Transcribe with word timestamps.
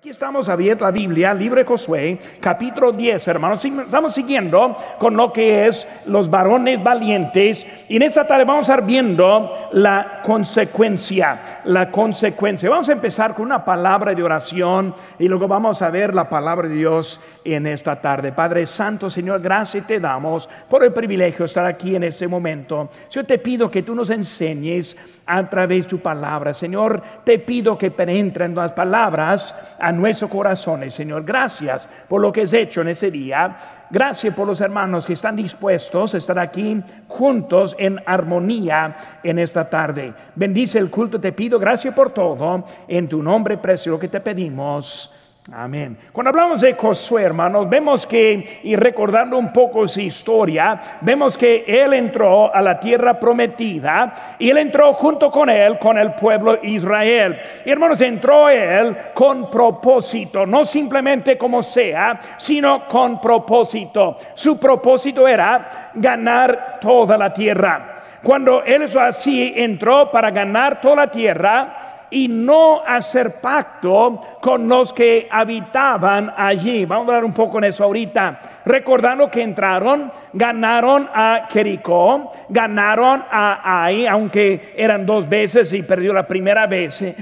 Aquí 0.00 0.08
estamos 0.08 0.48
abiertos 0.48 0.86
la 0.86 0.92
Biblia, 0.92 1.34
libro 1.34 1.58
de 1.58 1.66
Josué, 1.66 2.18
capítulo 2.40 2.90
10, 2.90 3.28
hermanos. 3.28 3.62
Estamos 3.62 4.14
siguiendo 4.14 4.74
con 4.98 5.14
lo 5.14 5.30
que 5.30 5.66
es 5.66 5.86
los 6.06 6.30
varones 6.30 6.82
valientes. 6.82 7.66
Y 7.86 7.96
en 7.96 8.02
esta 8.04 8.26
tarde 8.26 8.46
vamos 8.46 8.66
a 8.66 8.72
estar 8.72 8.86
viendo 8.86 9.68
la 9.72 10.22
consecuencia, 10.24 11.60
la 11.64 11.90
consecuencia. 11.90 12.70
Vamos 12.70 12.88
a 12.88 12.92
empezar 12.92 13.34
con 13.34 13.44
una 13.44 13.62
palabra 13.62 14.14
de 14.14 14.22
oración 14.22 14.94
y 15.18 15.28
luego 15.28 15.46
vamos 15.46 15.82
a 15.82 15.90
ver 15.90 16.14
la 16.14 16.30
palabra 16.30 16.66
de 16.66 16.76
Dios 16.76 17.20
en 17.44 17.66
esta 17.66 18.00
tarde. 18.00 18.32
Padre 18.32 18.64
Santo, 18.64 19.10
Señor, 19.10 19.42
gracias 19.42 19.86
te 19.86 20.00
damos 20.00 20.48
por 20.70 20.82
el 20.82 20.94
privilegio 20.94 21.40
de 21.40 21.44
estar 21.44 21.66
aquí 21.66 21.94
en 21.94 22.04
este 22.04 22.26
momento. 22.26 22.88
Yo 23.10 23.22
te 23.24 23.36
pido 23.36 23.70
que 23.70 23.82
tú 23.82 23.94
nos 23.94 24.08
enseñes 24.08 24.96
a 25.26 25.48
través 25.48 25.84
de 25.84 25.90
tu 25.90 25.98
palabra. 26.00 26.52
Señor, 26.52 27.02
te 27.22 27.38
pido 27.38 27.78
que 27.78 27.90
penetren 27.90 28.54
las 28.54 28.72
palabras 28.72 29.54
nuestros 29.92 30.30
corazones. 30.30 30.94
Señor, 30.94 31.24
gracias 31.24 31.88
por 32.08 32.20
lo 32.20 32.32
que 32.32 32.42
has 32.42 32.52
hecho 32.52 32.80
en 32.80 32.88
ese 32.88 33.10
día. 33.10 33.56
Gracias 33.90 34.34
por 34.34 34.46
los 34.46 34.60
hermanos 34.60 35.06
que 35.06 35.14
están 35.14 35.36
dispuestos 35.36 36.14
a 36.14 36.18
estar 36.18 36.38
aquí 36.38 36.82
juntos 37.08 37.74
en 37.78 38.00
armonía 38.06 39.18
en 39.22 39.38
esta 39.38 39.68
tarde. 39.68 40.12
Bendice 40.34 40.78
el 40.78 40.90
culto, 40.90 41.20
te 41.20 41.32
pido. 41.32 41.58
Gracias 41.58 41.94
por 41.94 42.12
todo. 42.12 42.64
En 42.86 43.08
tu 43.08 43.22
nombre 43.22 43.58
precioso 43.58 43.98
que 43.98 44.08
te 44.08 44.20
pedimos. 44.20 45.12
Amén. 45.52 45.96
Cuando 46.12 46.28
hablamos 46.28 46.60
de 46.60 46.74
Josué, 46.74 47.22
hermanos, 47.22 47.68
vemos 47.68 48.06
que, 48.06 48.60
y 48.62 48.76
recordando 48.76 49.38
un 49.38 49.50
poco 49.52 49.88
su 49.88 50.00
historia, 50.00 50.78
vemos 51.00 51.36
que 51.36 51.64
él 51.66 51.94
entró 51.94 52.54
a 52.54 52.60
la 52.60 52.78
tierra 52.78 53.18
prometida 53.18 54.36
y 54.38 54.50
él 54.50 54.58
entró 54.58 54.92
junto 54.92 55.30
con 55.30 55.48
él, 55.48 55.78
con 55.78 55.96
el 55.96 56.12
pueblo 56.12 56.58
Israel. 56.62 57.40
Y 57.64 57.70
hermanos, 57.70 58.02
entró 58.02 58.50
él 58.50 58.94
con 59.14 59.50
propósito, 59.50 60.44
no 60.44 60.64
simplemente 60.64 61.38
como 61.38 61.62
sea, 61.62 62.20
sino 62.36 62.86
con 62.86 63.18
propósito. 63.18 64.18
Su 64.34 64.58
propósito 64.60 65.26
era 65.26 65.90
ganar 65.94 66.78
toda 66.82 67.16
la 67.16 67.32
tierra. 67.32 67.96
Cuando 68.22 68.62
él 68.62 68.84
así, 69.00 69.54
entró 69.56 70.10
para 70.10 70.30
ganar 70.30 70.82
toda 70.82 70.96
la 70.96 71.10
tierra, 71.10 71.89
y 72.10 72.28
no 72.28 72.82
hacer 72.84 73.40
pacto 73.40 74.20
con 74.40 74.68
los 74.68 74.92
que 74.92 75.28
habitaban 75.30 76.32
allí. 76.36 76.84
Vamos 76.84 77.06
a 77.06 77.08
hablar 77.10 77.24
un 77.24 77.32
poco 77.32 77.58
en 77.58 77.64
eso 77.64 77.84
ahorita. 77.84 78.40
Recordando 78.64 79.30
que 79.30 79.42
entraron, 79.42 80.10
ganaron 80.32 81.08
a 81.12 81.46
Jericó, 81.50 82.32
ganaron 82.48 83.24
a 83.30 83.84
Ai, 83.84 84.06
aunque 84.06 84.74
eran 84.76 85.06
dos 85.06 85.28
veces 85.28 85.72
y 85.72 85.82
perdió 85.82 86.12
la 86.12 86.26
primera 86.26 86.66
vez, 86.66 87.02
eh, 87.02 87.14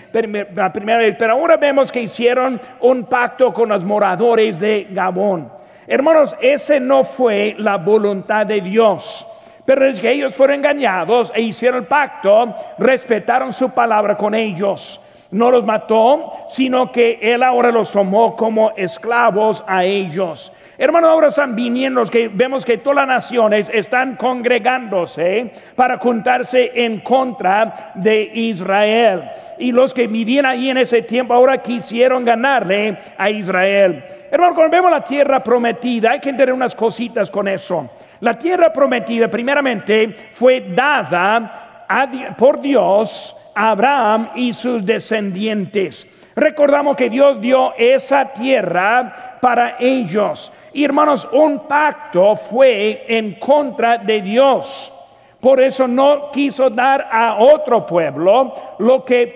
la 0.54 0.72
primera 0.72 0.98
vez. 0.98 1.16
Pero 1.18 1.34
ahora 1.34 1.56
vemos 1.56 1.92
que 1.92 2.02
hicieron 2.02 2.60
un 2.80 3.04
pacto 3.04 3.52
con 3.52 3.68
los 3.68 3.84
moradores 3.84 4.58
de 4.58 4.88
Gabón. 4.90 5.52
Hermanos, 5.86 6.36
ese 6.40 6.80
no 6.80 7.04
fue 7.04 7.54
la 7.58 7.76
voluntad 7.76 8.46
de 8.46 8.60
Dios. 8.60 9.26
Pero 9.68 9.86
es 9.86 10.00
que 10.00 10.10
ellos 10.10 10.34
fueron 10.34 10.60
engañados 10.60 11.30
e 11.34 11.42
hicieron 11.42 11.80
el 11.80 11.86
pacto, 11.86 12.56
respetaron 12.78 13.52
su 13.52 13.68
palabra 13.68 14.14
con 14.16 14.34
ellos. 14.34 14.98
No 15.30 15.50
los 15.50 15.66
mató, 15.66 16.32
sino 16.48 16.90
que 16.90 17.18
él 17.20 17.42
ahora 17.42 17.70
los 17.70 17.92
tomó 17.92 18.34
como 18.34 18.72
esclavos 18.78 19.62
a 19.66 19.84
ellos. 19.84 20.50
Hermanos, 20.78 21.10
ahora 21.10 21.28
están 21.28 21.54
viniendo, 21.54 22.02
que 22.04 22.28
vemos 22.28 22.64
que 22.64 22.78
todas 22.78 22.96
las 22.96 23.08
naciones 23.08 23.70
están 23.74 24.16
congregándose 24.16 25.52
para 25.76 25.98
juntarse 25.98 26.72
en 26.74 27.00
contra 27.00 27.92
de 27.94 28.22
Israel. 28.22 29.24
Y 29.58 29.72
los 29.72 29.92
que 29.92 30.06
vivían 30.06 30.46
allí 30.46 30.70
en 30.70 30.78
ese 30.78 31.02
tiempo 31.02 31.34
ahora 31.34 31.58
quisieron 31.58 32.24
ganarle 32.24 32.96
a 33.18 33.28
Israel. 33.28 34.02
Hermanos, 34.30 34.54
cuando 34.54 34.74
vemos 34.74 34.90
la 34.90 35.04
tierra 35.04 35.44
prometida, 35.44 36.12
hay 36.12 36.20
que 36.20 36.30
entender 36.30 36.54
unas 36.54 36.74
cositas 36.74 37.30
con 37.30 37.48
eso. 37.48 37.90
La 38.20 38.38
tierra 38.38 38.72
prometida 38.72 39.28
primeramente 39.28 40.30
fue 40.32 40.60
dada 40.60 41.84
por 42.36 42.60
Dios 42.60 43.34
a 43.54 43.70
Abraham 43.70 44.30
y 44.34 44.52
sus 44.52 44.84
descendientes. 44.84 46.06
Recordamos 46.34 46.96
que 46.96 47.10
Dios 47.10 47.40
dio 47.40 47.74
esa 47.76 48.32
tierra 48.32 49.38
para 49.40 49.76
ellos. 49.80 50.52
Y 50.72 50.84
hermanos, 50.84 51.28
un 51.32 51.66
pacto 51.66 52.36
fue 52.36 53.04
en 53.08 53.34
contra 53.34 53.98
de 53.98 54.20
Dios. 54.20 54.92
Por 55.40 55.60
eso 55.60 55.86
no 55.86 56.30
quiso 56.32 56.68
dar 56.68 57.08
a 57.10 57.36
otro 57.38 57.86
pueblo 57.86 58.52
lo 58.78 59.04
que 59.04 59.28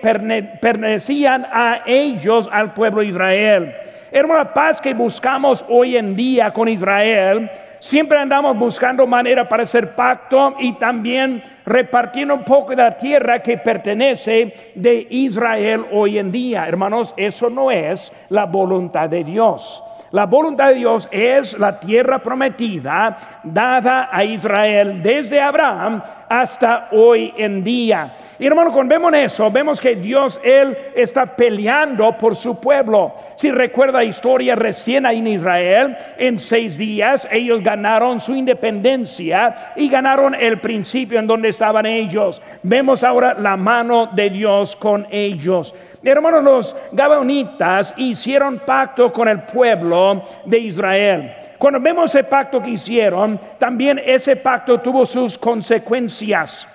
pertenecían 0.61 1.47
a 1.49 1.81
ellos, 1.85 2.49
al 2.51 2.73
pueblo 2.73 3.01
de 3.01 3.07
Israel. 3.07 3.75
Hermana, 4.11 4.53
paz 4.53 4.81
que 4.81 4.93
buscamos 4.93 5.65
hoy 5.69 5.97
en 5.97 6.15
día 6.15 6.51
con 6.51 6.67
Israel 6.67 7.49
Siempre 7.83 8.17
andamos 8.17 8.57
buscando 8.57 9.05
manera 9.05 9.49
para 9.49 9.63
hacer 9.63 9.93
pacto 9.93 10.55
y 10.57 10.71
también 10.75 11.43
repartiendo 11.65 12.33
un 12.33 12.45
poco 12.45 12.69
de 12.69 12.77
la 12.77 12.95
tierra 12.95 13.43
que 13.43 13.57
pertenece 13.57 14.71
de 14.73 15.05
Israel 15.09 15.87
hoy 15.91 16.17
en 16.17 16.31
día. 16.31 16.65
Hermanos, 16.65 17.13
eso 17.17 17.49
no 17.49 17.69
es 17.71 18.09
la 18.29 18.45
voluntad 18.45 19.09
de 19.09 19.25
Dios. 19.25 19.83
La 20.11 20.27
voluntad 20.27 20.69
de 20.69 20.75
Dios 20.75 21.09
es 21.11 21.59
la 21.59 21.77
tierra 21.77 22.19
prometida 22.19 23.41
dada 23.43 24.07
a 24.09 24.23
Israel 24.23 25.03
desde 25.03 25.41
Abraham 25.41 26.01
hasta 26.33 26.87
hoy 26.91 27.31
en 27.37 27.63
día. 27.63 28.15
Y 28.39 28.47
hermano, 28.47 28.71
cuando 28.71 28.95
vemos 28.95 29.13
eso, 29.13 29.51
vemos 29.51 29.79
que 29.79 29.95
Dios, 29.95 30.41
Él 30.43 30.75
está 30.95 31.27
peleando 31.27 32.17
por 32.17 32.35
su 32.35 32.59
pueblo. 32.59 33.13
Si 33.35 33.51
recuerda 33.51 33.99
la 33.99 34.05
historia 34.05 34.55
recién 34.55 35.05
en 35.05 35.27
Israel, 35.27 35.95
en 36.17 36.39
seis 36.39 36.75
días 36.75 37.27
ellos 37.31 37.61
ganaron 37.61 38.19
su 38.19 38.33
independencia 38.33 39.73
y 39.75 39.87
ganaron 39.87 40.33
el 40.33 40.59
principio 40.59 41.19
en 41.19 41.27
donde 41.27 41.49
estaban 41.49 41.85
ellos. 41.85 42.41
Vemos 42.63 43.03
ahora 43.03 43.35
la 43.35 43.55
mano 43.55 44.07
de 44.07 44.31
Dios 44.31 44.75
con 44.75 45.05
ellos. 45.11 45.75
Hermanos, 46.01 46.43
los 46.43 46.75
Gabaonitas 46.93 47.93
hicieron 47.95 48.59
pacto 48.65 49.13
con 49.13 49.27
el 49.27 49.43
pueblo 49.43 50.23
de 50.45 50.57
Israel. 50.57 51.42
Cuando 51.63 51.79
vemos 51.79 52.13
ese 52.13 52.25
pacto 52.25 52.61
que 52.61 52.71
hicieron, 52.71 53.39
también 53.57 53.97
ese 54.05 54.35
pacto 54.35 54.81
tuvo 54.81 55.05
sus 55.05 55.37
consecuencias. 55.37 56.67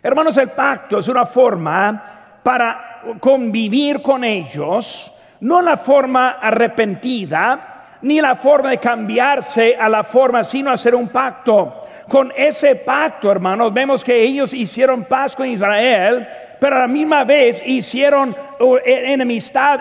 Hermanos, 0.00 0.36
el 0.36 0.50
pacto 0.50 1.00
es 1.00 1.08
una 1.08 1.24
forma 1.24 2.40
para 2.40 3.00
convivir 3.18 4.00
con 4.00 4.22
ellos, 4.22 5.12
no 5.40 5.60
la 5.60 5.76
forma 5.76 6.38
arrepentida, 6.40 7.96
ni 8.02 8.20
la 8.20 8.36
forma 8.36 8.70
de 8.70 8.78
cambiarse 8.78 9.74
a 9.74 9.88
la 9.88 10.04
forma, 10.04 10.44
sino 10.44 10.70
hacer 10.70 10.94
un 10.94 11.08
pacto. 11.08 11.82
Con 12.08 12.32
ese 12.36 12.76
pacto, 12.76 13.28
hermanos, 13.28 13.74
vemos 13.74 14.04
que 14.04 14.22
ellos 14.22 14.54
hicieron 14.54 15.02
paz 15.02 15.34
con 15.34 15.48
Israel, 15.48 16.28
pero 16.60 16.76
a 16.76 16.80
la 16.82 16.86
misma 16.86 17.24
vez 17.24 17.60
hicieron 17.66 18.36
uh, 18.60 18.76
e, 18.76 19.12
enemistad 19.12 19.80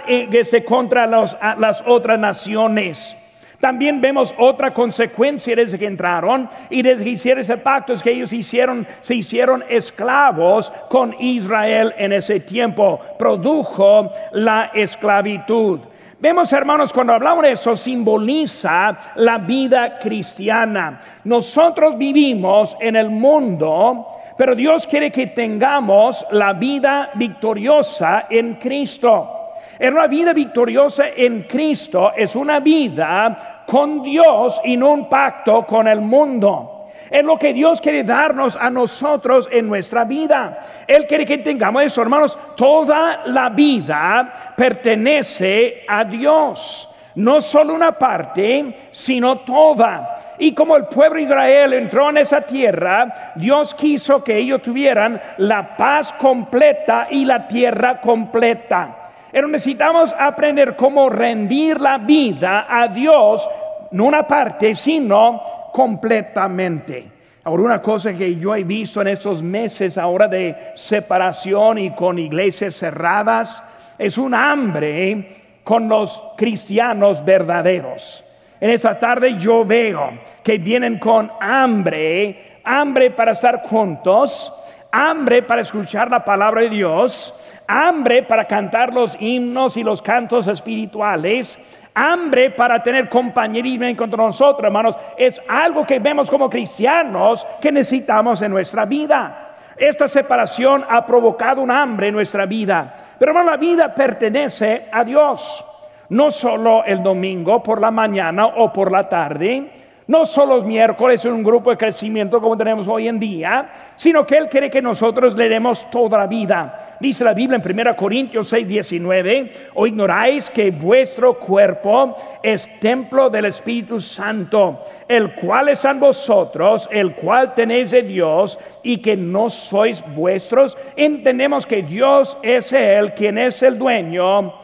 contra 0.66 1.06
las 1.06 1.84
otras 1.86 2.18
naciones. 2.18 3.16
También 3.60 4.00
vemos 4.00 4.34
otra 4.38 4.74
consecuencia 4.74 5.56
desde 5.56 5.78
que 5.78 5.86
entraron 5.86 6.50
y 6.70 6.82
desde 6.82 7.04
que 7.04 7.10
hicieron 7.10 7.42
ese 7.42 7.58
pacto 7.58 7.94
es 7.94 8.02
que 8.02 8.12
ellos 8.12 8.32
hicieron, 8.32 8.88
se 9.02 9.16
hicieron 9.16 9.64
esclavos 9.68 10.72
con 10.90 11.14
Israel 11.20 11.94
en 11.98 12.14
ese 12.14 12.40
tiempo. 12.40 13.00
Produjo 13.18 14.12
la 14.32 14.72
esclavitud. 14.74 15.82
Vemos, 16.22 16.52
hermanos, 16.52 16.94
cuando 16.94 17.14
hablamos 17.14 17.44
de 17.44 17.52
eso, 17.52 17.76
simboliza 17.76 18.98
la 19.16 19.38
vida 19.38 20.00
cristiana. 20.00 21.02
Nosotros 21.24 21.98
vivimos 21.98 22.76
en 22.80 22.96
el 22.96 23.10
mundo 23.10 24.16
pero 24.40 24.56
Dios 24.56 24.88
quiere 24.88 25.12
que 25.12 25.28
tengamos 25.28 26.26
la 26.32 26.54
vida 26.54 27.10
victoriosa 27.16 28.28
en 28.30 28.54
Cristo. 28.54 29.39
En 29.80 29.94
una 29.94 30.08
vida 30.08 30.34
victoriosa 30.34 31.06
en 31.16 31.44
Cristo 31.44 32.12
es 32.14 32.36
una 32.36 32.60
vida 32.60 33.64
con 33.66 34.04
Dios 34.04 34.60
y 34.66 34.76
no 34.76 34.92
un 34.92 35.08
pacto 35.08 35.66
con 35.66 35.88
el 35.88 36.02
mundo. 36.02 36.90
Es 37.10 37.24
lo 37.24 37.40
que 37.40 37.54
Dios 37.54 37.80
quiere 37.80 38.04
darnos 38.04 38.58
a 38.58 38.70
nosotros 38.70 39.48
en 39.50 39.70
nuestra 39.70 40.04
vida. 40.04 40.86
Él 40.86 41.08
quiere 41.08 41.26
que 41.26 41.38
tengamos 41.38 41.84
eso, 41.84 42.02
hermanos. 42.02 42.38
Toda 42.58 43.22
la 43.28 43.50
vida 43.50 44.54
pertenece 44.58 45.86
a 45.88 46.04
Dios. 46.04 46.90
No 47.16 47.40
solo 47.40 47.74
una 47.74 47.94
parte, 47.94 48.90
sino 48.92 49.40
toda. 49.40 50.36
Y 50.40 50.54
como 50.54 50.76
el 50.76 50.86
pueblo 50.88 51.16
de 51.18 51.24
Israel 51.24 51.74
entró 51.74 52.10
en 52.10 52.18
esa 52.18 52.42
tierra, 52.42 53.32
Dios 53.36 53.74
quiso 53.74 54.24
que 54.24 54.38
ellos 54.38 54.62
tuvieran 54.62 55.22
la 55.38 55.78
paz 55.78 56.12
completa 56.14 57.08
y 57.10 57.24
la 57.24 57.48
tierra 57.48 58.02
completa. 58.02 58.99
Pero 59.32 59.48
necesitamos 59.48 60.16
aprender 60.18 60.76
cómo 60.76 61.10
rendir 61.10 61.80
la 61.80 61.98
vida 61.98 62.66
a 62.70 62.88
Dios, 62.88 63.48
no 63.92 64.06
una 64.06 64.28
parte, 64.28 64.74
sino 64.76 65.42
completamente. 65.72 67.12
Ahora, 67.44 67.64
una 67.64 67.82
cosa 67.82 68.14
que 68.14 68.36
yo 68.36 68.56
he 68.56 68.64
visto 68.64 69.02
en 69.02 69.08
estos 69.08 69.42
meses 69.42 69.98
ahora 69.98 70.28
de 70.28 70.56
separación 70.76 71.78
y 71.78 71.92
con 71.92 72.20
iglesias 72.20 72.76
cerradas, 72.76 73.64
es 73.98 74.18
un 74.18 74.34
hambre 74.34 75.62
con 75.64 75.88
los 75.88 76.24
cristianos 76.36 77.24
verdaderos. 77.24 78.26
En 78.60 78.72
esa 78.72 79.00
tarde 79.00 79.36
yo 79.38 79.64
veo 79.64 80.12
que 80.44 80.58
vienen 80.58 81.00
con 81.00 81.32
hambre, 81.40 82.60
hambre 82.64 83.12
para 83.12 83.32
estar 83.32 83.62
juntos, 83.64 84.54
hambre 84.92 85.44
para 85.44 85.62
escuchar 85.62 86.10
la 86.10 86.26
palabra 86.26 86.62
de 86.62 86.70
Dios, 86.70 87.34
hambre 87.70 88.24
para 88.24 88.46
cantar 88.46 88.92
los 88.92 89.16
himnos 89.22 89.78
y 89.78 89.84
los 89.84 90.02
cantos 90.02 90.48
espirituales, 90.48 91.58
hambre 91.94 92.50
para 92.50 92.82
tener 92.82 93.08
compañerismo 93.08 93.86
con 93.96 94.10
nosotros, 94.10 94.66
hermanos. 94.66 94.98
Es 95.16 95.40
algo 95.48 95.86
que 95.86 96.00
vemos 96.00 96.32
como 96.32 96.50
cristianos 96.50 97.46
que 97.62 97.72
necesitamos 97.72 98.42
en 98.42 98.52
nuestra 98.52 98.86
vida. 98.86 99.56
Esta 99.78 100.08
separación 100.08 100.84
ha 100.90 101.06
provocado 101.06 101.62
un 101.62 101.70
hambre 101.70 102.08
en 102.08 102.16
nuestra 102.16 102.48
vida. 102.48 103.16
Pero 103.20 103.32
hermano, 103.32 103.52
la 103.52 103.58
vida 103.58 103.94
pertenece 103.94 104.88
a 104.92 105.04
Dios. 105.04 105.66
No 106.10 106.32
solo 106.32 106.84
el 106.84 107.04
domingo 107.04 107.62
por 107.62 107.80
la 107.80 107.92
mañana 107.92 108.48
o 108.48 108.74
por 108.74 108.92
la 108.92 109.08
tarde, 109.08 109.70
no 110.10 110.26
solo 110.26 110.56
los 110.56 110.66
miércoles 110.66 111.24
en 111.24 111.34
un 111.34 111.44
grupo 111.44 111.70
de 111.70 111.78
crecimiento 111.78 112.42
como 112.42 112.58
tenemos 112.58 112.88
hoy 112.88 113.08
en 113.08 113.20
día, 113.20 113.70
sino 113.96 114.26
que 114.26 114.38
Él 114.38 114.50
quiere 114.50 114.68
que 114.68 114.82
nosotros 114.82 115.36
le 115.36 115.48
demos 115.48 115.88
toda 115.92 116.18
la 116.18 116.26
vida. 116.26 116.98
Dice 117.00 117.24
la 117.24 117.36
Biblia 117.36 117.62
en 117.64 117.80
1 117.80 117.96
Corintios 117.96 118.48
6, 118.48 118.68
19, 118.68 119.52
o 119.76 119.86
ignoráis 119.86 120.50
que 120.50 120.72
vuestro 120.72 121.38
cuerpo 121.38 122.16
es 122.42 122.68
templo 122.80 123.30
del 123.30 123.46
Espíritu 123.46 124.00
Santo, 124.00 124.84
el 125.08 125.36
cual 125.36 125.70
es 125.70 125.86
en 125.86 126.00
vosotros, 126.00 126.90
el 126.92 127.14
cual 127.14 127.54
tenéis 127.54 127.92
de 127.92 128.02
Dios, 128.02 128.58
y 128.82 128.98
que 128.98 129.16
no 129.16 129.48
sois 129.48 130.04
vuestros. 130.16 130.76
Entendemos 130.96 131.68
que 131.68 131.84
Dios 131.84 132.36
es 132.42 132.74
Él 132.74 133.14
quien 133.14 133.38
es 133.38 133.62
el 133.62 133.78
dueño 133.78 134.56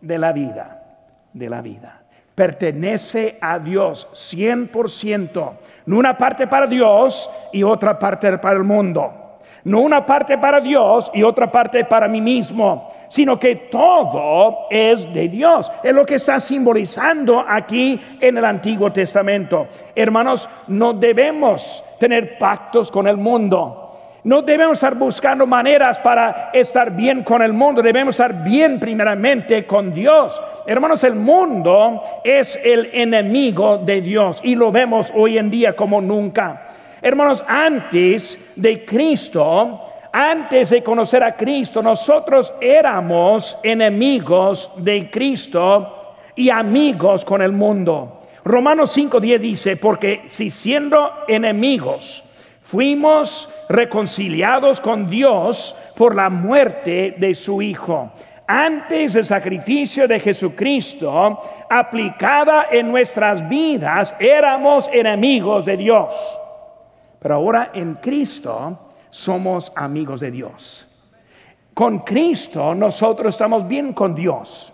de 0.00 0.18
la 0.18 0.30
vida, 0.30 0.84
de 1.32 1.50
la 1.50 1.60
vida 1.60 2.03
pertenece 2.34 3.38
a 3.40 3.58
Dios 3.58 4.08
100%. 4.12 5.52
No 5.86 5.98
una 5.98 6.16
parte 6.16 6.46
para 6.46 6.66
Dios 6.66 7.30
y 7.52 7.62
otra 7.62 7.98
parte 7.98 8.38
para 8.38 8.56
el 8.56 8.64
mundo. 8.64 9.12
No 9.64 9.80
una 9.80 10.04
parte 10.04 10.36
para 10.36 10.60
Dios 10.60 11.10
y 11.14 11.22
otra 11.22 11.50
parte 11.50 11.84
para 11.86 12.06
mí 12.06 12.20
mismo, 12.20 12.92
sino 13.08 13.38
que 13.38 13.56
todo 13.70 14.66
es 14.68 15.10
de 15.14 15.28
Dios. 15.28 15.70
Es 15.82 15.94
lo 15.94 16.04
que 16.04 16.16
está 16.16 16.38
simbolizando 16.38 17.42
aquí 17.46 17.98
en 18.20 18.36
el 18.36 18.44
Antiguo 18.44 18.92
Testamento. 18.92 19.66
Hermanos, 19.94 20.48
no 20.68 20.92
debemos 20.92 21.82
tener 21.98 22.36
pactos 22.38 22.90
con 22.90 23.06
el 23.06 23.16
mundo. 23.16 23.83
No 24.24 24.40
debemos 24.40 24.78
estar 24.78 24.94
buscando 24.94 25.46
maneras 25.46 26.00
para 26.00 26.50
estar 26.54 26.96
bien 26.96 27.22
con 27.22 27.42
el 27.42 27.52
mundo, 27.52 27.82
debemos 27.82 28.14
estar 28.14 28.42
bien 28.42 28.80
primeramente 28.80 29.66
con 29.66 29.92
Dios. 29.92 30.40
Hermanos, 30.66 31.04
el 31.04 31.14
mundo 31.14 32.02
es 32.24 32.58
el 32.64 32.88
enemigo 32.94 33.76
de 33.76 34.00
Dios 34.00 34.40
y 34.42 34.54
lo 34.54 34.72
vemos 34.72 35.12
hoy 35.14 35.36
en 35.36 35.50
día 35.50 35.76
como 35.76 36.00
nunca. 36.00 36.68
Hermanos, 37.02 37.44
antes 37.46 38.38
de 38.56 38.82
Cristo, 38.86 39.92
antes 40.10 40.70
de 40.70 40.82
conocer 40.82 41.22
a 41.22 41.36
Cristo, 41.36 41.82
nosotros 41.82 42.54
éramos 42.62 43.58
enemigos 43.62 44.72
de 44.76 45.10
Cristo 45.10 46.14
y 46.34 46.48
amigos 46.48 47.26
con 47.26 47.42
el 47.42 47.52
mundo. 47.52 48.22
Romanos 48.42 48.96
5.10 48.96 49.38
dice, 49.38 49.76
porque 49.76 50.22
si 50.26 50.48
siendo 50.48 51.10
enemigos, 51.28 52.24
fuimos 52.64 53.48
reconciliados 53.68 54.80
con 54.80 55.08
Dios 55.08 55.76
por 55.94 56.14
la 56.14 56.28
muerte 56.28 57.14
de 57.18 57.34
su 57.34 57.62
Hijo. 57.62 58.10
Antes 58.46 59.14
del 59.14 59.24
sacrificio 59.24 60.06
de 60.06 60.20
Jesucristo, 60.20 61.40
aplicada 61.70 62.66
en 62.70 62.90
nuestras 62.90 63.48
vidas, 63.48 64.14
éramos 64.18 64.88
enemigos 64.92 65.64
de 65.64 65.76
Dios. 65.76 66.14
Pero 67.20 67.36
ahora 67.36 67.70
en 67.72 67.94
Cristo 67.94 68.78
somos 69.08 69.72
amigos 69.76 70.20
de 70.20 70.30
Dios. 70.30 70.86
Con 71.72 72.00
Cristo 72.00 72.74
nosotros 72.74 73.34
estamos 73.34 73.66
bien 73.66 73.92
con 73.92 74.14
Dios. 74.14 74.72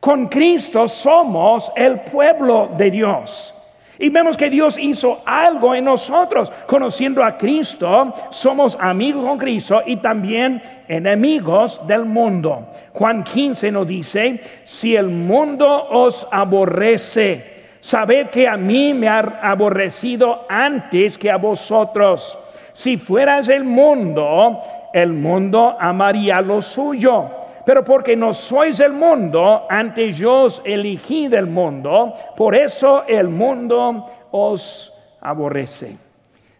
Con 0.00 0.28
Cristo 0.28 0.86
somos 0.86 1.72
el 1.76 2.00
pueblo 2.00 2.70
de 2.76 2.90
Dios. 2.90 3.54
Y 3.98 4.10
vemos 4.10 4.36
que 4.36 4.48
Dios 4.48 4.78
hizo 4.78 5.20
algo 5.26 5.74
en 5.74 5.84
nosotros. 5.84 6.52
Conociendo 6.66 7.24
a 7.24 7.36
Cristo, 7.36 8.14
somos 8.30 8.76
amigos 8.80 9.24
con 9.24 9.38
Cristo 9.38 9.82
y 9.84 9.96
también 9.96 10.62
enemigos 10.86 11.84
del 11.86 12.04
mundo. 12.04 12.68
Juan 12.92 13.24
15 13.24 13.72
nos 13.72 13.86
dice, 13.86 14.40
si 14.64 14.94
el 14.94 15.08
mundo 15.08 15.66
os 15.90 16.26
aborrece, 16.30 17.64
sabed 17.80 18.28
que 18.28 18.46
a 18.46 18.56
mí 18.56 18.94
me 18.94 19.08
ha 19.08 19.40
aborrecido 19.42 20.46
antes 20.48 21.18
que 21.18 21.30
a 21.30 21.36
vosotros. 21.36 22.38
Si 22.72 22.96
fueras 22.98 23.48
el 23.48 23.64
mundo, 23.64 24.60
el 24.92 25.12
mundo 25.12 25.76
amaría 25.78 26.40
lo 26.40 26.62
suyo 26.62 27.47
pero 27.68 27.84
porque 27.84 28.16
no 28.16 28.32
sois 28.32 28.80
el 28.80 28.94
mundo, 28.94 29.66
antes 29.68 30.16
yo 30.16 30.44
os 30.44 30.62
elegí 30.64 31.28
del 31.28 31.46
mundo, 31.46 32.14
por 32.34 32.56
eso 32.56 33.04
el 33.06 33.28
mundo 33.28 34.06
os 34.30 34.90
aborrece. 35.20 35.94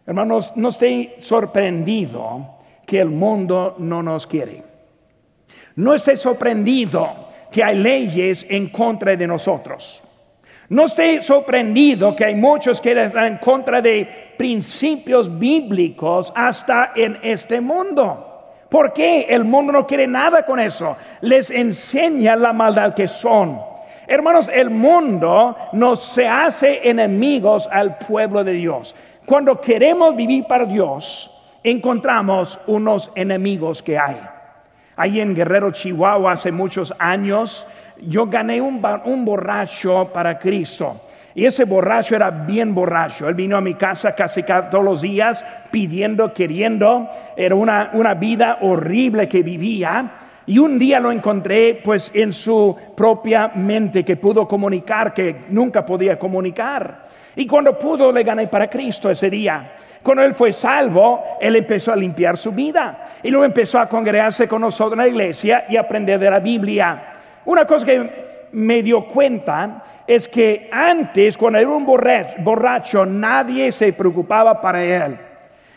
Hermanos, 0.07 0.53
no 0.55 0.69
estoy 0.69 1.15
sorprendido 1.17 2.59
que 2.85 3.01
el 3.01 3.09
mundo 3.09 3.77
no 3.79 4.03
nos 4.03 4.27
quiere. 4.27 4.63
No 5.77 5.95
estoy 5.95 6.17
sorprendido 6.17 7.09
que 7.51 7.65
hay 7.65 7.79
leyes 7.79 8.45
en 8.47 8.69
contra 8.69 9.17
de 9.17 9.27
nosotros. 9.27 10.03
No 10.69 10.85
estoy 10.85 11.23
sorprendido 11.23 12.15
que 12.15 12.27
hay 12.27 12.35
muchos 12.35 12.83
que 12.83 12.93
están 13.03 13.25
en 13.25 13.39
contra 13.39 13.81
de 13.81 14.35
principios 14.37 15.39
bíblicos 15.39 16.31
hasta 16.37 16.93
en 16.95 17.19
este 17.23 17.63
mundo. 17.63 18.28
¿Por 18.69 18.93
qué? 18.93 19.23
El 19.23 19.45
mundo 19.45 19.73
no 19.73 19.87
quiere 19.87 20.07
nada 20.07 20.45
con 20.45 20.61
eso. 20.61 20.97
Les 21.23 21.51
enseña 21.51 22.37
la 22.37 22.53
maldad 22.53 22.95
que 22.95 23.07
son. 23.07 23.59
Hermanos, 24.07 24.51
el 24.53 24.71
mundo 24.71 25.57
nos 25.73 26.03
se 26.03 26.27
hace 26.27 26.89
enemigos 26.89 27.69
al 27.71 27.99
pueblo 27.99 28.45
de 28.45 28.53
Dios. 28.53 28.95
Cuando 29.27 29.61
queremos 29.61 30.17
vivir 30.17 30.45
para 30.47 30.65
Dios, 30.65 31.31
encontramos 31.63 32.59
unos 32.67 33.11
enemigos 33.15 33.83
que 33.83 33.99
hay. 33.99 34.19
Ahí 34.97 35.21
en 35.21 35.35
Guerrero, 35.35 35.71
Chihuahua, 35.71 36.33
hace 36.33 36.51
muchos 36.51 36.93
años, 36.99 37.67
yo 38.01 38.27
gané 38.27 38.61
un, 38.61 38.83
un 39.05 39.25
borracho 39.25 40.11
para 40.13 40.39
Cristo. 40.39 41.01
Y 41.35 41.47
ese 41.47 41.65
borracho 41.65 42.17
era 42.17 42.31
bien 42.31 42.75
borracho. 42.75 43.29
Él 43.29 43.35
vino 43.35 43.57
a 43.57 43.61
mi 43.61 43.75
casa 43.75 44.15
casi 44.15 44.43
todos 44.43 44.85
los 44.85 45.03
días 45.03 45.45
pidiendo, 45.71 46.33
queriendo. 46.33 47.09
Era 47.37 47.55
una, 47.55 47.91
una 47.93 48.15
vida 48.15 48.59
horrible 48.63 49.29
que 49.29 49.43
vivía. 49.43 50.11
Y 50.47 50.59
un 50.59 50.79
día 50.79 50.99
lo 50.99 51.13
encontré 51.13 51.81
pues 51.85 52.11
en 52.15 52.33
su 52.33 52.75
propia 52.97 53.49
mente 53.55 54.03
que 54.03 54.17
pudo 54.17 54.49
comunicar 54.49 55.13
que 55.13 55.45
nunca 55.51 55.85
podía 55.85 56.17
comunicar. 56.17 57.07
Y 57.37 57.47
cuando 57.47 57.79
pudo 57.79 58.11
le 58.11 58.25
gané 58.25 58.49
para 58.49 58.69
Cristo 58.69 59.11
ese 59.11 59.29
día. 59.29 59.73
Cuando 60.03 60.23
él 60.23 60.35
fue 60.35 60.53
salvo, 60.53 61.23
él 61.41 61.55
empezó 61.55 61.93
a 61.93 61.97
limpiar 61.97 62.37
su 62.37 62.51
vida. 62.51 63.19
Y 63.23 63.31
luego 63.31 63.45
empezó 63.45 63.79
a 63.79 63.89
congregarse 63.89 64.49
con 64.49 64.63
nosotros 64.63 64.95
en 64.95 64.99
la 64.99 65.09
iglesia 65.09 65.67
y 65.69 65.77
aprender 65.77 66.19
de 66.19 66.31
la 66.31 66.41
Biblia. 66.41 67.03
Una 67.45 67.67
cosa 67.67 67.85
que 67.85 68.49
me 68.53 68.83
dio 68.83 69.05
cuenta 69.05 69.83
es 70.09 70.27
que 70.27 70.71
antes, 70.73 71.37
cuando 71.37 71.59
era 71.59 71.69
un 71.69 71.85
borracho, 71.85 73.05
nadie 73.05 73.71
se 73.71 73.93
preocupaba 73.93 74.59
para 74.59 74.83
él. 74.83 75.19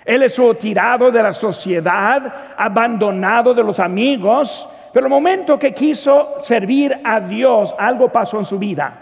Él 0.05 0.23
estuvo 0.23 0.55
tirado 0.55 1.11
de 1.11 1.21
la 1.21 1.33
sociedad, 1.33 2.53
abandonado 2.55 3.53
de 3.53 3.61
los 3.61 3.77
amigos, 3.77 4.69
pero 4.93 5.05
el 5.05 5.09
momento 5.09 5.59
que 5.59 5.73
quiso 5.73 6.35
servir 6.39 6.97
a 7.03 7.19
Dios, 7.19 7.75
algo 7.77 8.09
pasó 8.09 8.39
en 8.39 8.45
su 8.45 8.57
vida. 8.57 8.93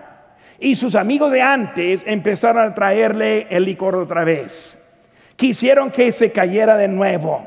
Y 0.59 0.73
sus 0.73 0.95
amigos 0.95 1.31
de 1.31 1.43
antes 1.43 2.03
empezaron 2.07 2.63
a 2.63 2.73
traerle 2.73 3.45
el 3.51 3.65
licor 3.65 3.95
otra 3.95 4.23
vez. 4.23 4.75
Quisieron 5.35 5.91
que 5.91 6.11
se 6.11 6.31
cayera 6.31 6.75
de 6.75 6.87
nuevo. 6.87 7.45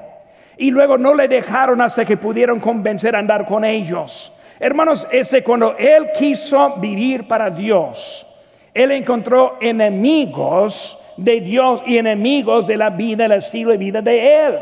Y 0.57 0.71
luego 0.71 0.99
no 0.99 1.15
le 1.15 1.27
dejaron 1.27 1.83
hasta 1.83 2.05
que 2.05 2.17
pudieron 2.17 2.61
convencer 2.61 3.17
a 3.17 3.19
andar 3.19 3.45
con 3.45 3.65
ellos. 3.65 4.33
Hermanos, 4.63 5.05
ese 5.11 5.43
cuando 5.43 5.77
él 5.77 6.11
quiso 6.17 6.77
vivir 6.77 7.27
para 7.27 7.51
Dios, 7.51 8.25
él 8.73 8.93
encontró 8.93 9.57
enemigos 9.61 10.97
de 11.17 11.41
Dios 11.41 11.83
y 11.85 11.99
enemigos 11.99 12.69
de 12.69 12.77
la 12.77 12.91
vida, 12.91 13.25
el 13.25 13.33
estilo 13.33 13.73
de 13.73 13.77
vida 13.77 14.01
de 14.01 14.47
él. 14.47 14.59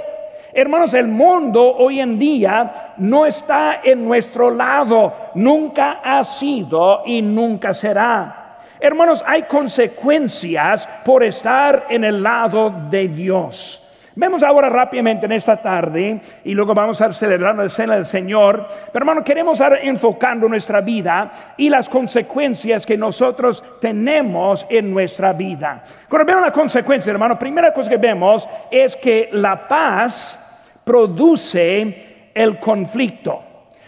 Hermanos, 0.55 0.95
el 0.95 1.07
mundo 1.07 1.77
hoy 1.77 2.01
en 2.01 2.19
día 2.19 2.95
no 2.97 3.27
está 3.27 3.83
en 3.85 4.09
nuestro 4.09 4.51
lado, 4.51 5.13
nunca 5.35 6.01
ha 6.03 6.25
sido 6.25 7.03
y 7.05 7.21
nunca 7.21 7.75
será. 7.75 8.57
Hermanos, 8.81 9.23
hay 9.27 9.43
consecuencias 9.43 10.89
por 11.05 11.23
estar 11.23 11.89
en 11.91 12.05
el 12.05 12.23
lado 12.23 12.73
de 12.89 13.07
Dios. 13.07 13.87
Vemos 14.21 14.43
ahora 14.43 14.69
rápidamente 14.69 15.25
en 15.25 15.33
esta 15.33 15.57
tarde 15.57 16.21
y 16.45 16.53
luego 16.53 16.75
vamos 16.75 17.01
a 17.01 17.11
celebrar 17.11 17.55
la 17.57 17.71
cena 17.71 17.95
del 17.95 18.05
Señor. 18.05 18.67
Pero 18.93 19.03
hermano, 19.03 19.25
queremos 19.25 19.55
estar 19.55 19.79
enfocando 19.83 20.47
nuestra 20.47 20.83
vida 20.83 21.55
y 21.57 21.71
las 21.71 21.89
consecuencias 21.89 22.85
que 22.85 22.99
nosotros 22.99 23.65
tenemos 23.81 24.67
en 24.69 24.93
nuestra 24.93 25.33
vida. 25.33 25.83
Cuando 26.07 26.27
vemos 26.27 26.43
la 26.45 26.53
consecuencia, 26.53 27.11
hermano, 27.11 27.39
primera 27.39 27.73
cosa 27.73 27.89
que 27.89 27.97
vemos 27.97 28.47
es 28.71 28.95
que 28.97 29.31
la 29.33 29.67
paz 29.67 30.39
produce 30.85 32.29
el 32.35 32.59
conflicto. 32.59 33.43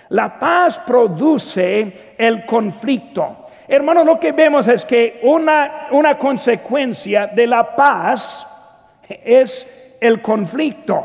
La 0.08 0.38
paz 0.38 0.78
produce 0.86 2.14
el 2.16 2.46
conflicto. 2.46 3.48
Hermano, 3.68 4.02
lo 4.02 4.18
que 4.18 4.32
vemos 4.32 4.66
es 4.66 4.82
que 4.86 5.20
una, 5.24 5.88
una 5.90 6.16
consecuencia 6.16 7.26
de 7.26 7.46
la 7.46 7.76
paz 7.76 8.48
es 9.22 9.81
el 10.02 10.20
conflicto. 10.20 11.04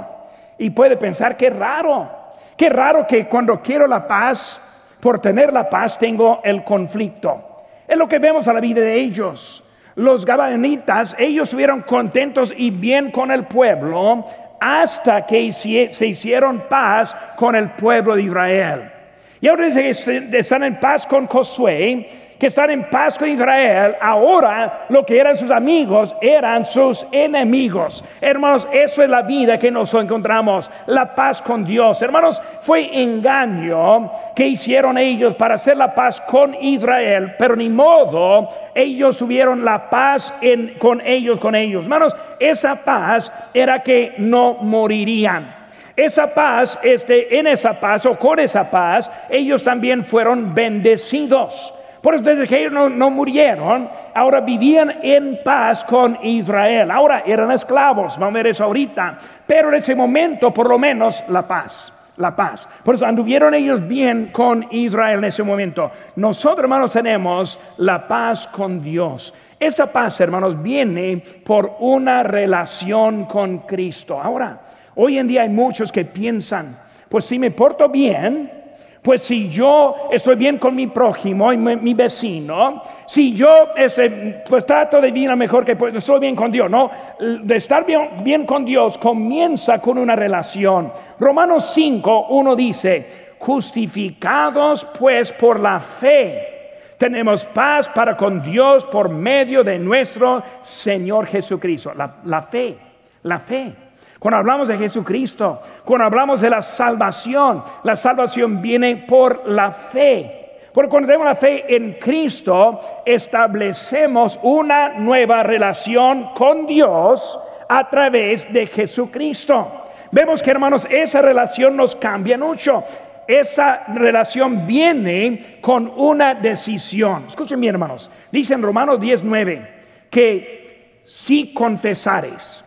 Y 0.58 0.72
puede 0.72 0.98
pensar, 0.98 1.38
qué 1.38 1.50
raro, 1.50 2.10
qué 2.58 2.68
raro 2.70 3.06
que 3.08 3.28
cuando 3.28 3.62
quiero 3.62 3.86
la 3.88 4.08
paz, 4.08 4.60
por 5.00 5.22
tener 5.22 5.54
la 5.54 5.70
paz, 5.70 5.98
tengo 5.98 6.42
el 6.44 6.64
conflicto. 6.64 7.64
Es 7.88 7.98
lo 7.98 8.08
que 8.08 8.18
vemos 8.20 8.48
a 8.48 8.54
la 8.54 8.60
vida 8.60 8.82
de 8.82 8.96
ellos. 8.96 9.64
Los 9.96 10.26
gabaonitas, 10.26 11.16
ellos 11.18 11.48
estuvieron 11.48 11.82
contentos 11.82 12.54
y 12.56 12.72
bien 12.72 13.12
con 13.12 13.32
el 13.32 13.46
pueblo 13.46 14.26
hasta 14.60 15.26
que 15.26 15.52
se 15.52 16.08
hicieron 16.08 16.64
paz 16.68 17.16
con 17.36 17.56
el 17.56 17.70
pueblo 17.72 18.16
de 18.16 18.24
Israel. 18.24 18.92
Y 19.40 19.48
ahora 19.48 19.66
dice 19.66 19.84
que 19.84 20.38
están 20.40 20.64
en 20.64 20.80
paz 20.80 21.06
con 21.06 21.28
Josué 21.28 22.27
que 22.40 22.48
están 22.48 22.70
en 22.70 22.90
paz 22.90 23.18
con 23.18 23.30
Israel, 23.30 23.96
ahora 24.00 24.86
lo 24.90 25.06
que 25.06 25.20
eran 25.20 25.36
sus 25.36 25.50
amigos 25.50 26.16
eran 26.22 26.66
sus 26.66 27.06
enemigos. 27.12 28.04
Hermanos, 28.22 28.68
eso 28.72 29.04
es 29.04 29.10
la 29.10 29.24
vida 29.24 29.58
que 29.58 29.72
nos 29.72 29.94
encontramos, 29.94 30.70
la 30.86 31.16
paz 31.16 31.42
con 31.42 31.66
Dios. 31.66 32.02
Hermanos, 32.02 32.42
fue 32.62 33.02
engaño 33.02 34.12
que 34.36 34.48
hicieron 34.48 34.98
ellos 34.98 35.36
para 35.36 35.56
hacer 35.56 35.78
la 35.78 35.96
paz 35.96 36.22
con 36.22 36.54
Israel, 36.62 37.36
pero 37.40 37.56
ni 37.56 37.70
modo, 37.70 38.50
ellos 38.76 39.18
tuvieron 39.18 39.66
la 39.66 39.90
paz 39.90 40.34
con 40.78 41.02
ellos, 41.02 41.40
con 41.40 41.56
ellos. 41.56 41.86
Hermanos, 41.86 42.16
esa 42.40 42.76
paz 42.76 43.32
era 43.54 43.82
que 43.82 44.14
no 44.18 44.56
morirían 44.56 45.58
esa 45.98 46.32
paz, 46.32 46.80
este, 46.84 47.40
en 47.40 47.48
esa 47.48 47.80
paz 47.80 48.06
o 48.06 48.20
con 48.20 48.38
esa 48.38 48.70
paz, 48.70 49.12
ellos 49.32 49.64
también 49.64 50.04
fueron 50.04 50.54
bendecidos. 50.54 51.74
Por 52.02 52.16
eso 52.16 52.24
desde 52.24 52.48
que 52.48 52.60
ellos 52.60 52.92
no, 52.92 53.10
murieron, 53.10 53.90
ahora 54.14 54.42
vivían 54.42 55.00
en 55.02 55.40
paz 55.44 55.84
con 55.84 56.18
Israel. 56.24 56.92
Ahora 56.92 57.24
eran 57.26 57.52
esclavos, 57.52 58.18
vamos 58.18 58.36
a 58.36 58.38
ver 58.38 58.48
eso 58.48 58.64
ahorita. 58.64 59.18
Pero 59.46 59.70
en 59.70 59.76
ese 59.76 59.96
momento, 59.96 60.54
por 60.54 60.70
lo 60.70 60.78
menos, 60.78 61.24
la 61.28 61.48
paz 61.48 61.94
la 62.18 62.36
paz. 62.36 62.68
Por 62.84 62.96
eso 62.96 63.06
anduvieron 63.06 63.54
ellos 63.54 63.88
bien 63.88 64.30
con 64.32 64.66
Israel 64.72 65.20
en 65.20 65.26
ese 65.26 65.44
momento. 65.44 65.92
Nosotros, 66.16 66.64
hermanos, 66.64 66.92
tenemos 66.92 67.60
la 67.78 68.08
paz 68.08 68.48
con 68.48 68.82
Dios. 68.82 69.34
Esa 69.60 69.92
paz, 69.92 70.20
hermanos, 70.20 70.62
viene 70.62 71.24
por 71.46 71.78
una 71.80 72.24
relación 72.24 73.26
con 73.26 73.60
Cristo. 73.60 74.20
Ahora, 74.20 74.62
hoy 74.96 75.18
en 75.18 75.28
día 75.28 75.44
hay 75.44 75.50
muchos 75.50 75.92
que 75.92 76.06
piensan, 76.06 76.80
pues 77.10 77.26
si 77.26 77.40
me 77.40 77.52
porto 77.52 77.88
bien, 77.90 78.57
pues 79.02 79.24
si 79.24 79.48
yo 79.48 79.96
estoy 80.12 80.36
bien 80.36 80.58
con 80.58 80.76
mi 80.76 80.88
prójimo 80.88 81.54
y 81.54 81.58
mi, 81.58 81.94
vecino, 81.94 82.82
si 83.06 83.34
yo 83.34 83.48
este, 83.76 84.44
pues 84.50 84.66
trato 84.66 85.00
de 85.00 85.12
vivir 85.12 85.34
mejor 85.36 85.64
que 85.64 85.78
estoy 85.96 86.20
bien 86.20 86.36
con 86.36 86.52
Dios, 86.52 86.70
¿no? 86.70 86.90
De 87.20 87.56
estar 87.56 87.86
bien, 87.86 88.46
con 88.46 88.66
Dios 88.66 88.98
comienza 88.98 89.80
con 89.80 89.98
una 89.98 90.16
relación. 90.16 90.92
Romanos 91.20 91.72
5, 91.74 92.28
1 92.30 92.56
dice, 92.56 93.36
justificados 93.40 94.88
pues 94.98 95.32
por 95.34 95.60
la 95.60 95.80
fe. 95.80 96.54
Tenemos 96.98 97.46
paz 97.46 97.88
para 97.90 98.18
con 98.18 98.42
Dios 98.42 98.86
por 98.86 99.10
medio 99.10 99.64
de 99.64 99.78
nuestro 99.78 100.44
Señor 100.62 101.28
Jesucristo. 101.28 101.94
La 101.94 102.42
fe, 102.42 102.78
la 103.24 103.40
fe. 103.40 103.87
Cuando 104.20 104.38
hablamos 104.38 104.68
de 104.68 104.78
Jesucristo, 104.78 105.62
cuando 105.86 106.06
hablamos 106.06 106.42
de 106.42 106.50
la 106.50 106.62
salvación, 106.62 107.64
la 107.84 107.96
salvación 107.96 108.62
viene 108.62 109.06
por 109.08 109.48
la 109.48 109.72
fe. 109.72 110.48
Porque 110.74 110.90
cuando 110.90 111.08
tenemos 111.08 111.28
la 111.28 111.36
fe 111.36 111.76
en 111.76 111.94
Cristo, 111.94 112.80
establecemos 113.06 114.40
una 114.44 114.90
nueva 114.90 115.44
relación 115.44 116.34
con 116.36 116.66
Dios 116.66 117.40
a 117.70 117.90
través 117.90 118.52
de 118.52 118.68
Jesucristo. 118.68 119.86
Vemos 120.12 120.42
que 120.42 120.52
hermanos, 120.52 120.88
esa 120.90 121.22
relación 121.22 121.76
nos 121.76 121.96
cambia 121.96 122.38
mucho. 122.38 122.84
Esa 123.28 123.84
relación 123.94 124.66
viene 124.66 125.58
con 125.62 125.92
una 125.98 126.34
decisión. 126.34 127.26
Escuchen 127.28 127.60
bien, 127.60 127.76
hermanos. 127.76 128.10
Dice 128.32 128.54
en 128.54 128.62
Romanos 128.62 129.02
19 129.02 129.74
que 130.10 131.02
si 131.06 131.54
confesares 131.54 132.64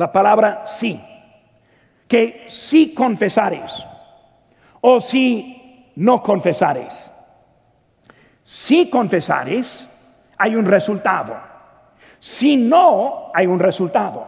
la 0.00 0.10
palabra 0.10 0.62
sí, 0.64 0.98
que 2.08 2.46
si 2.48 2.94
confesares 2.94 3.86
o 4.80 4.98
si 4.98 5.92
no 5.96 6.22
confesares. 6.22 7.12
Si 8.42 8.88
confesares, 8.88 9.86
hay 10.38 10.56
un 10.56 10.64
resultado. 10.64 11.36
Si 12.18 12.56
no, 12.56 13.30
hay 13.34 13.46
un 13.46 13.58
resultado. 13.58 14.26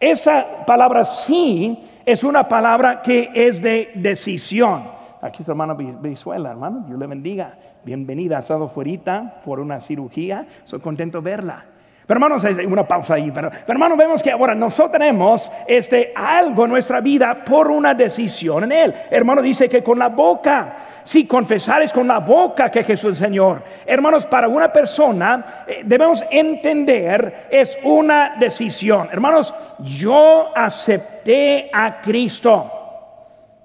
Esa 0.00 0.64
palabra 0.64 1.04
sí 1.04 1.78
es 2.06 2.24
una 2.24 2.48
palabra 2.48 3.02
que 3.02 3.30
es 3.34 3.60
de 3.60 3.92
decisión. 3.94 4.90
Aquí 5.20 5.42
está 5.42 5.52
hermano 5.52 5.76
Venezuela, 5.76 6.48
hermano, 6.48 6.84
Dios 6.86 6.98
le 6.98 7.06
bendiga. 7.06 7.58
Bienvenida, 7.84 8.36
ha 8.36 8.40
estado 8.40 8.68
fuera 8.68 9.42
por 9.44 9.60
una 9.60 9.82
cirugía. 9.82 10.46
Soy 10.64 10.80
contento 10.80 11.20
verla. 11.20 11.77
Pero 12.08 12.24
hermanos, 12.24 12.42
una 12.66 12.88
pausa 12.88 13.16
ahí. 13.16 13.30
Pero, 13.30 13.50
hermanos, 13.66 13.98
vemos 13.98 14.22
que 14.22 14.30
ahora 14.30 14.54
nosotros 14.54 14.92
tenemos 14.92 15.52
este, 15.66 16.10
algo 16.16 16.64
en 16.64 16.70
nuestra 16.70 17.02
vida 17.02 17.44
por 17.44 17.70
una 17.70 17.92
decisión 17.92 18.64
en 18.64 18.72
Él. 18.72 18.94
Hermano 19.10 19.42
dice 19.42 19.68
que 19.68 19.82
con 19.82 19.98
la 19.98 20.08
boca, 20.08 21.02
si 21.04 21.26
confesares 21.26 21.92
con 21.92 22.08
la 22.08 22.20
boca 22.20 22.70
que 22.70 22.82
Jesús 22.82 23.12
es 23.12 23.18
Señor. 23.18 23.62
Hermanos, 23.84 24.24
para 24.24 24.48
una 24.48 24.72
persona 24.72 25.64
eh, 25.66 25.82
debemos 25.84 26.24
entender 26.30 27.46
es 27.50 27.78
una 27.84 28.36
decisión. 28.40 29.10
Hermanos, 29.12 29.54
yo 29.80 30.50
acepté 30.56 31.68
a 31.70 32.00
Cristo. 32.00 32.72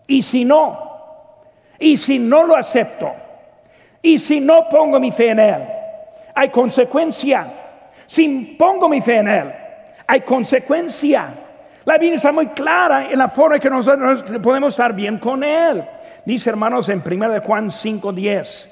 Y 0.05 0.21
si 0.21 0.43
no, 0.43 1.71
y 1.79 1.95
si 1.95 2.19
no 2.19 2.43
lo 2.43 2.57
acepto, 2.57 3.09
y 4.01 4.17
si 4.17 4.41
no 4.41 4.67
pongo 4.67 4.99
mi 4.99 5.13
fe 5.13 5.29
en 5.29 5.39
Él, 5.39 5.63
hay 6.35 6.49
consecuencia. 6.49 7.62
Si 8.05 8.55
pongo 8.57 8.89
mi 8.89 9.01
fe 9.01 9.17
en 9.17 9.27
Él, 9.27 9.51
hay 10.07 10.21
consecuencia. 10.21 11.33
La 11.85 11.97
Biblia 11.97 12.15
está 12.15 12.31
muy 12.31 12.47
clara 12.47 13.09
en 13.09 13.17
la 13.17 13.29
forma 13.29 13.59
que 13.59 13.69
nosotros 13.69 14.23
podemos 14.41 14.73
estar 14.73 14.93
bien 14.93 15.17
con 15.17 15.43
Él. 15.43 15.83
Dice 16.25 16.49
hermanos 16.49 16.87
en 16.89 17.01
1 17.05 17.41
Juan 17.41 17.69
5:10, 17.69 18.69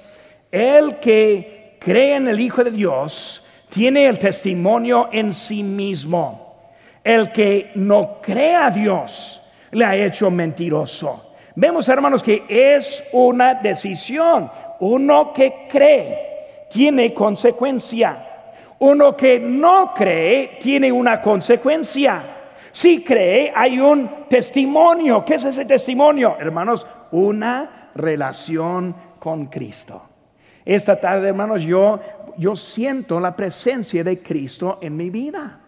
el 0.51 0.99
que 0.99 1.77
cree 1.79 2.15
en 2.15 2.27
el 2.27 2.39
Hijo 2.39 2.63
de 2.63 2.71
Dios 2.71 3.45
tiene 3.69 4.05
el 4.05 4.19
testimonio 4.19 5.09
en 5.11 5.33
sí 5.33 5.63
mismo. 5.63 6.55
El 7.03 7.31
que 7.31 7.71
no 7.75 8.19
cree 8.21 8.55
a 8.55 8.69
Dios 8.69 9.41
le 9.71 9.85
ha 9.85 9.95
hecho 9.95 10.29
mentiroso. 10.29 11.33
Vemos 11.55 11.89
hermanos 11.89 12.21
que 12.21 12.43
es 12.47 13.03
una 13.11 13.55
decisión. 13.55 14.49
Uno 14.79 15.33
que 15.33 15.67
cree 15.69 16.67
tiene 16.69 17.13
consecuencia. 17.13 18.30
Uno 18.81 19.15
que 19.15 19.39
no 19.39 19.93
cree 19.93 20.57
tiene 20.59 20.91
una 20.91 21.21
consecuencia. 21.21 22.23
Si 22.71 23.03
cree, 23.03 23.53
hay 23.55 23.79
un 23.79 24.25
testimonio. 24.27 25.23
¿Qué 25.23 25.35
es 25.35 25.45
ese 25.45 25.65
testimonio? 25.65 26.35
Hermanos, 26.39 26.87
una 27.11 27.91
relación 27.93 28.95
con 29.19 29.45
Cristo. 29.45 30.01
Esta 30.65 30.99
tarde, 30.99 31.27
hermanos, 31.27 31.61
yo, 31.61 31.99
yo 32.37 32.55
siento 32.55 33.19
la 33.19 33.35
presencia 33.35 34.03
de 34.03 34.19
Cristo 34.23 34.79
en 34.81 34.97
mi 34.97 35.11
vida. 35.11 35.59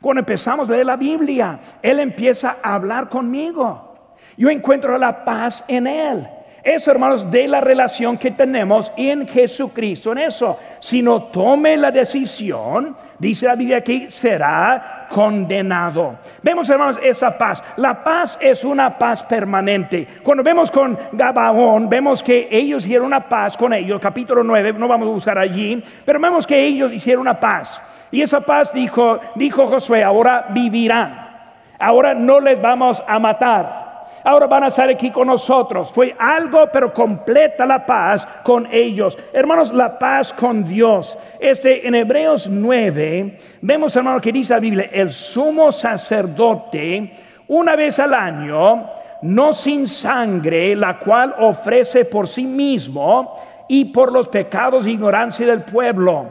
Cuando 0.00 0.18
empezamos 0.18 0.68
a 0.68 0.72
leer 0.72 0.86
la 0.86 0.96
Biblia, 0.96 1.60
Él 1.80 2.00
empieza 2.00 2.56
a 2.60 2.74
hablar 2.74 3.08
conmigo. 3.08 4.16
Yo 4.36 4.50
encuentro 4.50 4.98
la 4.98 5.24
paz 5.24 5.64
en 5.68 5.86
Él. 5.86 6.26
Eso, 6.62 6.92
hermanos, 6.92 7.28
de 7.28 7.48
la 7.48 7.60
relación 7.60 8.16
que 8.16 8.30
tenemos 8.30 8.92
en 8.96 9.26
Jesucristo. 9.26 10.12
En 10.12 10.18
eso, 10.18 10.56
si 10.78 11.02
no 11.02 11.24
tome 11.24 11.76
la 11.76 11.90
decisión, 11.90 12.96
dice 13.18 13.46
la 13.46 13.56
Biblia 13.56 13.78
aquí, 13.78 14.08
será 14.08 15.08
condenado. 15.10 16.18
Vemos, 16.40 16.70
hermanos, 16.70 17.00
esa 17.02 17.36
paz. 17.36 17.64
La 17.76 18.04
paz 18.04 18.38
es 18.40 18.64
una 18.64 18.96
paz 18.96 19.24
permanente. 19.24 20.06
Cuando 20.22 20.44
vemos 20.44 20.70
con 20.70 20.96
Gabaón, 21.10 21.88
vemos 21.88 22.22
que 22.22 22.46
ellos 22.48 22.84
hicieron 22.84 23.08
una 23.08 23.28
paz 23.28 23.56
con 23.56 23.72
ellos. 23.72 24.00
Capítulo 24.00 24.44
9, 24.44 24.74
no 24.74 24.86
vamos 24.86 25.08
a 25.08 25.12
buscar 25.12 25.38
allí, 25.38 25.82
pero 26.04 26.20
vemos 26.20 26.46
que 26.46 26.64
ellos 26.64 26.92
hicieron 26.92 27.22
una 27.22 27.40
paz. 27.40 27.82
Y 28.12 28.22
esa 28.22 28.40
paz 28.40 28.72
dijo, 28.72 29.18
dijo 29.34 29.66
Josué, 29.66 30.04
ahora 30.04 30.46
vivirán. 30.50 31.28
Ahora 31.76 32.14
no 32.14 32.38
les 32.38 32.62
vamos 32.62 33.02
a 33.08 33.18
matar. 33.18 33.81
Ahora 34.24 34.46
van 34.46 34.64
a 34.64 34.68
estar 34.68 34.88
aquí 34.88 35.10
con 35.10 35.26
nosotros. 35.26 35.92
Fue 35.92 36.14
algo, 36.18 36.68
pero 36.72 36.92
completa 36.92 37.66
la 37.66 37.84
paz 37.84 38.26
con 38.44 38.68
ellos. 38.72 39.18
Hermanos, 39.32 39.72
la 39.72 39.98
paz 39.98 40.32
con 40.32 40.64
Dios. 40.64 41.18
Este, 41.40 41.86
en 41.86 41.94
Hebreos 41.94 42.48
9, 42.48 43.38
vemos, 43.60 43.96
hermano, 43.96 44.20
que 44.20 44.32
dice 44.32 44.54
la 44.54 44.60
Biblia, 44.60 44.90
el 44.92 45.10
sumo 45.10 45.72
sacerdote, 45.72 47.12
una 47.48 47.74
vez 47.74 47.98
al 47.98 48.14
año, 48.14 48.86
no 49.22 49.52
sin 49.52 49.86
sangre, 49.86 50.74
la 50.76 50.98
cual 50.98 51.34
ofrece 51.38 52.04
por 52.04 52.28
sí 52.28 52.44
mismo 52.44 53.36
y 53.68 53.86
por 53.86 54.12
los 54.12 54.28
pecados 54.28 54.86
e 54.86 54.90
ignorancia 54.90 55.46
del 55.46 55.62
pueblo, 55.62 56.26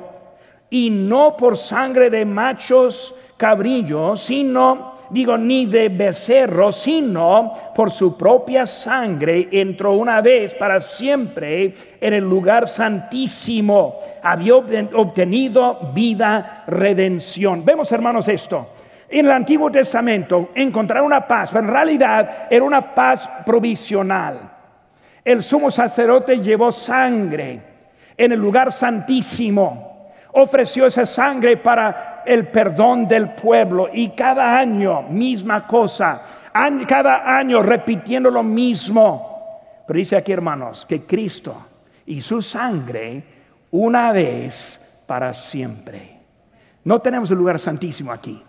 y 0.69 0.89
no 0.89 1.35
por 1.35 1.57
sangre 1.57 2.09
de 2.09 2.25
machos 2.25 3.15
cabrillos, 3.37 4.21
sino, 4.21 4.90
digo, 5.11 5.37
ni 5.37 5.65
de 5.65 5.89
becerros, 5.89 6.77
sino 6.77 7.53
por 7.75 7.91
su 7.91 8.17
propia 8.17 8.65
sangre 8.65 9.49
entró 9.51 9.93
una 9.93 10.21
vez 10.21 10.55
para 10.55 10.79
siempre 10.79 11.73
en 11.99 12.13
el 12.13 12.23
lugar 12.23 12.67
santísimo, 12.67 13.99
había 14.23 14.55
obtenido 14.55 15.91
vida, 15.93 16.63
redención. 16.67 17.63
Vemos, 17.65 17.91
hermanos, 17.91 18.27
esto. 18.27 18.69
En 19.09 19.25
el 19.25 19.31
Antiguo 19.31 19.69
Testamento 19.69 20.49
encontrar 20.55 21.03
una 21.03 21.27
paz, 21.27 21.51
pero 21.51 21.65
en 21.65 21.71
realidad 21.71 22.47
era 22.49 22.63
una 22.63 22.95
paz 22.95 23.29
provisional. 23.45 24.39
El 25.23 25.43
sumo 25.43 25.69
sacerdote 25.69 26.39
llevó 26.39 26.71
sangre 26.71 27.61
en 28.17 28.31
el 28.31 28.39
lugar 28.39 28.71
santísimo, 28.71 30.11
ofreció 30.33 30.85
esa 30.85 31.05
sangre 31.05 31.57
para 31.57 32.10
el 32.25 32.47
perdón 32.47 33.07
del 33.07 33.31
pueblo 33.31 33.89
y 33.91 34.09
cada 34.09 34.57
año 34.57 35.03
misma 35.03 35.67
cosa, 35.67 36.21
cada 36.87 37.37
año 37.37 37.61
repitiendo 37.61 38.29
lo 38.29 38.43
mismo. 38.43 39.83
Pero 39.87 39.97
dice 39.97 40.17
aquí 40.17 40.31
hermanos 40.31 40.85
que 40.85 41.05
Cristo 41.05 41.67
y 42.05 42.21
su 42.21 42.41
sangre 42.41 43.23
una 43.71 44.11
vez 44.11 44.79
para 45.05 45.33
siempre. 45.33 46.19
No 46.83 46.99
tenemos 46.99 47.29
el 47.31 47.37
lugar 47.37 47.59
santísimo 47.59 48.11
aquí. 48.11 48.41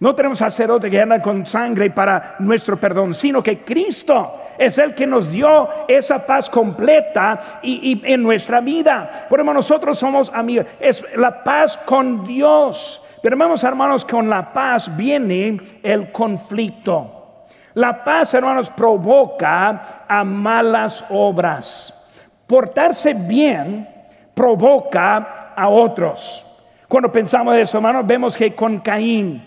No 0.00 0.14
tenemos 0.14 0.38
sacerdote 0.38 0.90
que 0.90 1.00
anda 1.00 1.20
con 1.20 1.44
sangre 1.44 1.90
para 1.90 2.36
nuestro 2.38 2.78
perdón, 2.78 3.14
sino 3.14 3.42
que 3.42 3.64
Cristo 3.64 4.40
es 4.58 4.76
el 4.78 4.94
que 4.94 5.06
nos 5.06 5.30
dio 5.30 5.68
esa 5.86 6.26
paz 6.26 6.50
completa 6.50 7.60
y, 7.62 8.00
en 8.04 8.22
nuestra 8.22 8.60
vida. 8.60 9.26
Por 9.28 9.40
eso 9.40 9.54
nosotros 9.54 9.98
somos 9.98 10.30
amigos. 10.34 10.66
Es 10.80 11.04
la 11.16 11.42
paz 11.42 11.76
con 11.86 12.26
Dios. 12.26 13.02
Pero 13.22 13.34
hermanos, 13.34 13.64
hermanos, 13.64 14.04
con 14.04 14.28
la 14.28 14.52
paz 14.52 14.94
viene 14.96 15.58
el 15.82 16.12
conflicto. 16.12 17.46
La 17.74 18.02
paz, 18.02 18.34
hermanos, 18.34 18.70
provoca 18.70 20.04
a 20.08 20.24
malas 20.24 21.04
obras. 21.10 21.94
Portarse 22.46 23.14
bien 23.14 23.88
provoca 24.34 25.52
a 25.54 25.68
otros. 25.68 26.44
Cuando 26.88 27.12
pensamos 27.12 27.56
eso, 27.56 27.78
hermanos, 27.78 28.06
vemos 28.06 28.36
que 28.36 28.54
con 28.54 28.78
Caín, 28.80 29.42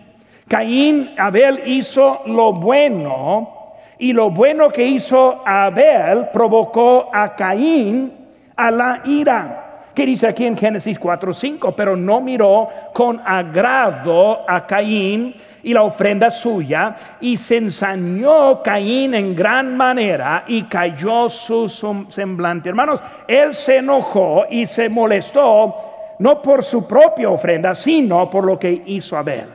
Caín, 0.47 1.15
Abel 1.17 1.63
hizo 1.65 2.21
lo 2.25 2.51
bueno 2.51 3.60
y 4.01 4.13
lo 4.13 4.31
bueno 4.31 4.69
que 4.69 4.83
hizo 4.83 5.43
Abel 5.45 6.29
provocó 6.33 7.11
a 7.13 7.35
Caín 7.35 8.11
a 8.55 8.71
la 8.71 9.01
ira. 9.05 9.89
Que 9.93 10.07
dice 10.07 10.27
aquí 10.27 10.47
en 10.47 10.57
Génesis 10.57 10.99
4:5, 10.99 11.75
pero 11.75 11.95
no 11.95 12.19
miró 12.19 12.67
con 12.93 13.21
agrado 13.23 14.39
a 14.49 14.65
Caín 14.65 15.35
y 15.61 15.71
la 15.71 15.83
ofrenda 15.83 16.31
suya, 16.31 16.95
y 17.19 17.37
se 17.37 17.57
ensañó 17.57 18.63
Caín 18.63 19.13
en 19.13 19.35
gran 19.35 19.77
manera 19.77 20.45
y 20.47 20.63
cayó 20.63 21.29
su 21.29 21.69
semblante. 22.09 22.69
Hermanos, 22.69 23.03
él 23.27 23.53
se 23.53 23.77
enojó 23.77 24.45
y 24.49 24.65
se 24.65 24.89
molestó 24.89 25.75
no 26.17 26.41
por 26.41 26.63
su 26.63 26.87
propia 26.87 27.29
ofrenda, 27.29 27.75
sino 27.75 28.27
por 28.31 28.45
lo 28.45 28.57
que 28.57 28.81
hizo 28.87 29.15
Abel. 29.15 29.45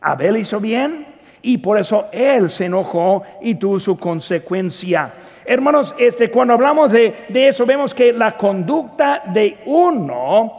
Abel 0.00 0.38
hizo 0.38 0.58
bien 0.58 1.13
y 1.44 1.58
por 1.58 1.78
eso 1.78 2.06
él 2.10 2.48
se 2.48 2.64
enojó 2.64 3.22
y 3.42 3.54
tuvo 3.56 3.78
su 3.78 3.98
consecuencia. 3.98 5.12
Hermanos, 5.44 5.94
este, 5.98 6.30
cuando 6.30 6.54
hablamos 6.54 6.90
de, 6.90 7.26
de 7.28 7.48
eso, 7.48 7.66
vemos 7.66 7.92
que 7.92 8.14
la 8.14 8.32
conducta 8.32 9.22
de 9.26 9.58
uno 9.66 10.52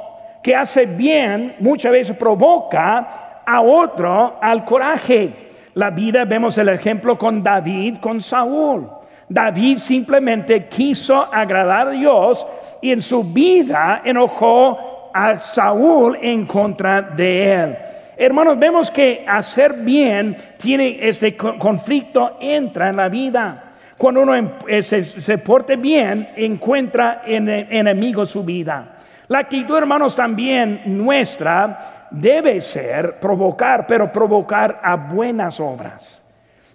que 0.43 0.55
hace 0.55 0.85
bien 0.85 1.55
muchas 1.59 1.91
veces 1.91 2.15
provoca 2.15 3.41
a 3.43 3.61
otro 3.61 4.37
al 4.39 4.63
coraje. 4.63 5.33
La 5.73 5.89
vida, 5.89 6.23
vemos 6.23 6.55
el 6.59 6.69
ejemplo 6.69 7.17
con 7.17 7.41
David, 7.41 7.97
con 7.97 8.21
Saúl. 8.21 8.87
David 9.27 9.79
simplemente 9.79 10.67
quiso 10.67 11.15
agradar 11.33 11.87
a 11.87 11.91
Dios 11.91 12.45
y 12.79 12.91
en 12.91 13.01
su 13.01 13.23
vida 13.23 14.03
enojó 14.05 15.09
a 15.11 15.39
Saúl 15.39 16.15
en 16.21 16.45
contra 16.45 17.01
de 17.01 17.53
él. 17.53 17.75
Hermanos, 18.17 18.57
vemos 18.57 18.89
que 18.89 19.25
hacer 19.27 19.73
bien 19.73 20.35
tiene 20.57 20.99
este 21.01 21.35
conflicto, 21.35 22.37
entra 22.39 22.89
en 22.89 22.95
la 22.95 23.09
vida. 23.09 23.73
Cuando 23.97 24.21
uno 24.21 24.35
em, 24.35 24.49
eh, 24.67 24.81
se, 24.81 25.37
porte 25.37 25.75
bien, 25.75 26.29
encuentra 26.35 27.23
en, 27.25 27.49
enemigo 27.49 28.25
su 28.25 28.43
vida. 28.43 28.97
La 29.27 29.39
actitud, 29.39 29.77
hermanos, 29.77 30.15
también 30.15 30.81
nuestra 30.85 32.07
debe 32.11 32.61
ser 32.61 33.19
provocar, 33.19 33.85
pero 33.87 34.11
provocar 34.11 34.79
a 34.83 34.95
buenas 34.95 35.59
obras. 35.59 36.21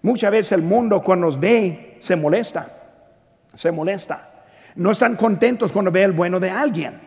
Muchas 0.02 0.30
veces 0.30 0.52
el 0.52 0.62
mundo 0.62 1.02
cuando 1.02 1.26
nos 1.26 1.38
ve 1.38 1.96
se 2.00 2.16
molesta, 2.16 2.68
se 3.54 3.70
molesta. 3.70 4.28
No 4.74 4.90
están 4.90 5.16
contentos 5.16 5.72
cuando 5.72 5.90
ve 5.90 6.02
el 6.02 6.12
bueno 6.12 6.40
de 6.40 6.50
alguien, 6.50 7.00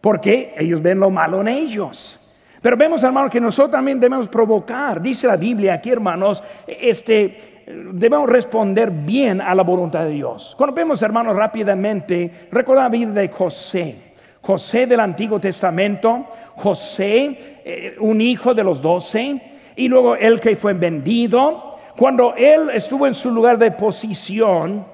porque 0.00 0.54
ellos 0.56 0.80
ven 0.80 1.00
lo 1.00 1.10
malo 1.10 1.40
en 1.40 1.48
ellos. 1.48 2.20
Pero 2.60 2.76
vemos, 2.76 3.02
hermanos, 3.02 3.30
que 3.30 3.40
nosotros 3.40 3.72
también 3.72 4.00
debemos 4.00 4.28
provocar, 4.28 5.00
dice 5.00 5.26
la 5.26 5.36
Biblia 5.36 5.74
aquí, 5.74 5.90
hermanos, 5.90 6.42
este, 6.66 7.62
debemos 7.92 8.28
responder 8.28 8.90
bien 8.90 9.40
a 9.40 9.54
la 9.54 9.62
voluntad 9.62 10.04
de 10.04 10.10
Dios. 10.10 10.54
Cuando 10.56 10.74
vemos, 10.74 11.02
hermanos, 11.02 11.36
rápidamente, 11.36 12.48
recuerda 12.50 12.84
la 12.84 12.88
vida 12.88 13.12
de 13.12 13.28
José. 13.28 13.96
José 14.40 14.86
del 14.86 15.00
Antiguo 15.00 15.38
Testamento, 15.38 16.26
José, 16.56 17.60
eh, 17.64 17.96
un 18.00 18.20
hijo 18.20 18.54
de 18.54 18.64
los 18.64 18.80
doce, 18.80 19.40
y 19.76 19.88
luego 19.88 20.16
el 20.16 20.40
que 20.40 20.56
fue 20.56 20.72
vendido. 20.72 21.76
Cuando 21.96 22.34
él 22.34 22.70
estuvo 22.72 23.06
en 23.06 23.14
su 23.14 23.30
lugar 23.30 23.58
de 23.58 23.72
posición, 23.72 24.84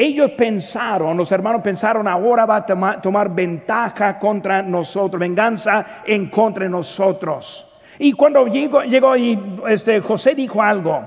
ellos 0.00 0.30
pensaron, 0.38 1.16
los 1.16 1.32
hermanos 1.32 1.60
pensaron, 1.60 2.06
ahora 2.06 2.46
va 2.46 2.56
a 2.56 3.00
tomar, 3.02 3.34
ventaja 3.34 4.16
contra 4.16 4.62
nosotros, 4.62 5.18
venganza 5.18 6.02
en 6.06 6.28
contra 6.28 6.62
de 6.62 6.70
nosotros. 6.70 7.66
Y 7.98 8.12
cuando 8.12 8.46
llegó, 8.46 8.82
llegó 8.82 9.16
y 9.16 9.36
este, 9.68 10.00
José 10.00 10.36
dijo 10.36 10.62
algo, 10.62 11.04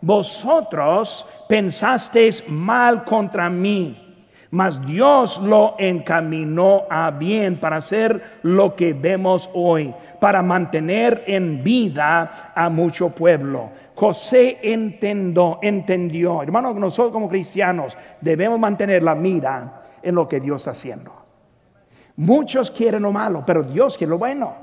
vosotros 0.00 1.26
pensasteis 1.48 2.42
mal 2.48 3.04
contra 3.04 3.50
mí 3.50 4.10
mas 4.50 4.84
Dios 4.84 5.40
lo 5.40 5.76
encaminó 5.78 6.82
a 6.90 7.10
bien 7.12 7.58
para 7.58 7.76
hacer 7.76 8.40
lo 8.42 8.74
que 8.74 8.92
vemos 8.92 9.48
hoy, 9.54 9.94
para 10.20 10.42
mantener 10.42 11.22
en 11.26 11.62
vida 11.62 12.52
a 12.54 12.68
mucho 12.68 13.10
pueblo. 13.10 13.70
José 14.00 14.56
entendió, 14.62 15.58
entendió, 15.60 16.42
hermanos, 16.42 16.74
nosotros 16.74 17.12
como 17.12 17.28
cristianos 17.28 17.98
debemos 18.22 18.58
mantener 18.58 19.02
la 19.02 19.14
mira 19.14 19.82
en 20.02 20.14
lo 20.14 20.26
que 20.26 20.40
Dios 20.40 20.62
está 20.62 20.70
haciendo. 20.70 21.12
Muchos 22.16 22.70
quieren 22.70 23.02
lo 23.02 23.12
malo, 23.12 23.44
pero 23.46 23.62
Dios 23.62 23.98
quiere 23.98 24.12
lo 24.12 24.16
bueno. 24.16 24.54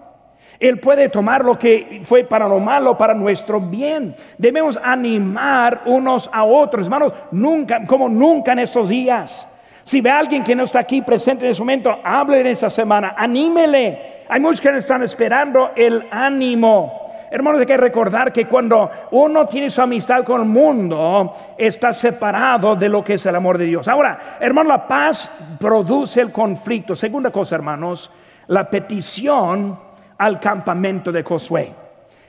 Él 0.60 0.80
puede 0.80 1.10
tomar 1.10 1.46
lo 1.46 1.56
que 1.56 2.02
fue 2.04 2.24
para 2.24 2.48
lo 2.48 2.60
malo, 2.60 2.98
para 2.98 3.14
nuestro 3.14 3.62
bien. 3.62 4.16
Debemos 4.40 4.76
animar 4.84 5.84
unos 5.86 6.28
a 6.34 6.44
otros, 6.44 6.88
hermanos, 6.88 7.14
nunca, 7.30 7.86
como 7.86 8.10
nunca 8.10 8.54
en 8.54 8.60
estos 8.60 8.90
días. 8.90 9.48
Si 9.84 10.02
ve 10.02 10.10
a 10.10 10.18
alguien 10.18 10.44
que 10.44 10.56
no 10.56 10.64
está 10.64 10.80
aquí 10.80 11.04
presente 11.04 11.46
en 11.46 11.52
ese 11.52 11.62
momento, 11.62 11.96
hable 12.04 12.40
en 12.40 12.48
esta 12.48 12.72
semana, 12.72 13.14
anímele. 13.16 14.26
Hay 14.30 14.40
muchos 14.40 14.62
que 14.62 14.76
están 14.76 15.04
esperando 15.04 15.74
el 15.76 16.08
ánimo. 16.10 17.07
Hermanos, 17.30 17.60
hay 17.60 17.66
que 17.66 17.78
recordar 17.78 18.32
que 18.32 18.46
cuando 18.46 18.90
uno 19.12 19.46
tiene 19.48 19.70
su 19.70 19.82
amistad 19.82 20.24
con 20.24 20.42
el 20.42 20.48
mundo, 20.48 21.34
está 21.58 21.92
separado 21.92 22.76
de 22.76 22.88
lo 22.88 23.04
que 23.04 23.16
es 23.16 23.26
el 23.26 23.36
amor 23.36 23.58
de 23.58 23.66
Dios. 23.66 23.88
Ahora, 23.88 24.38
hermano, 24.40 24.70
la 24.70 24.88
paz 24.88 25.30
produce 25.60 26.22
el 26.22 26.32
conflicto. 26.32 26.96
Segunda 26.96 27.30
cosa, 27.30 27.56
hermanos, 27.56 28.10
la 28.48 28.70
petición 28.70 29.78
al 30.18 30.40
campamento 30.40 31.12
de 31.12 31.24
Josué. 31.24 31.74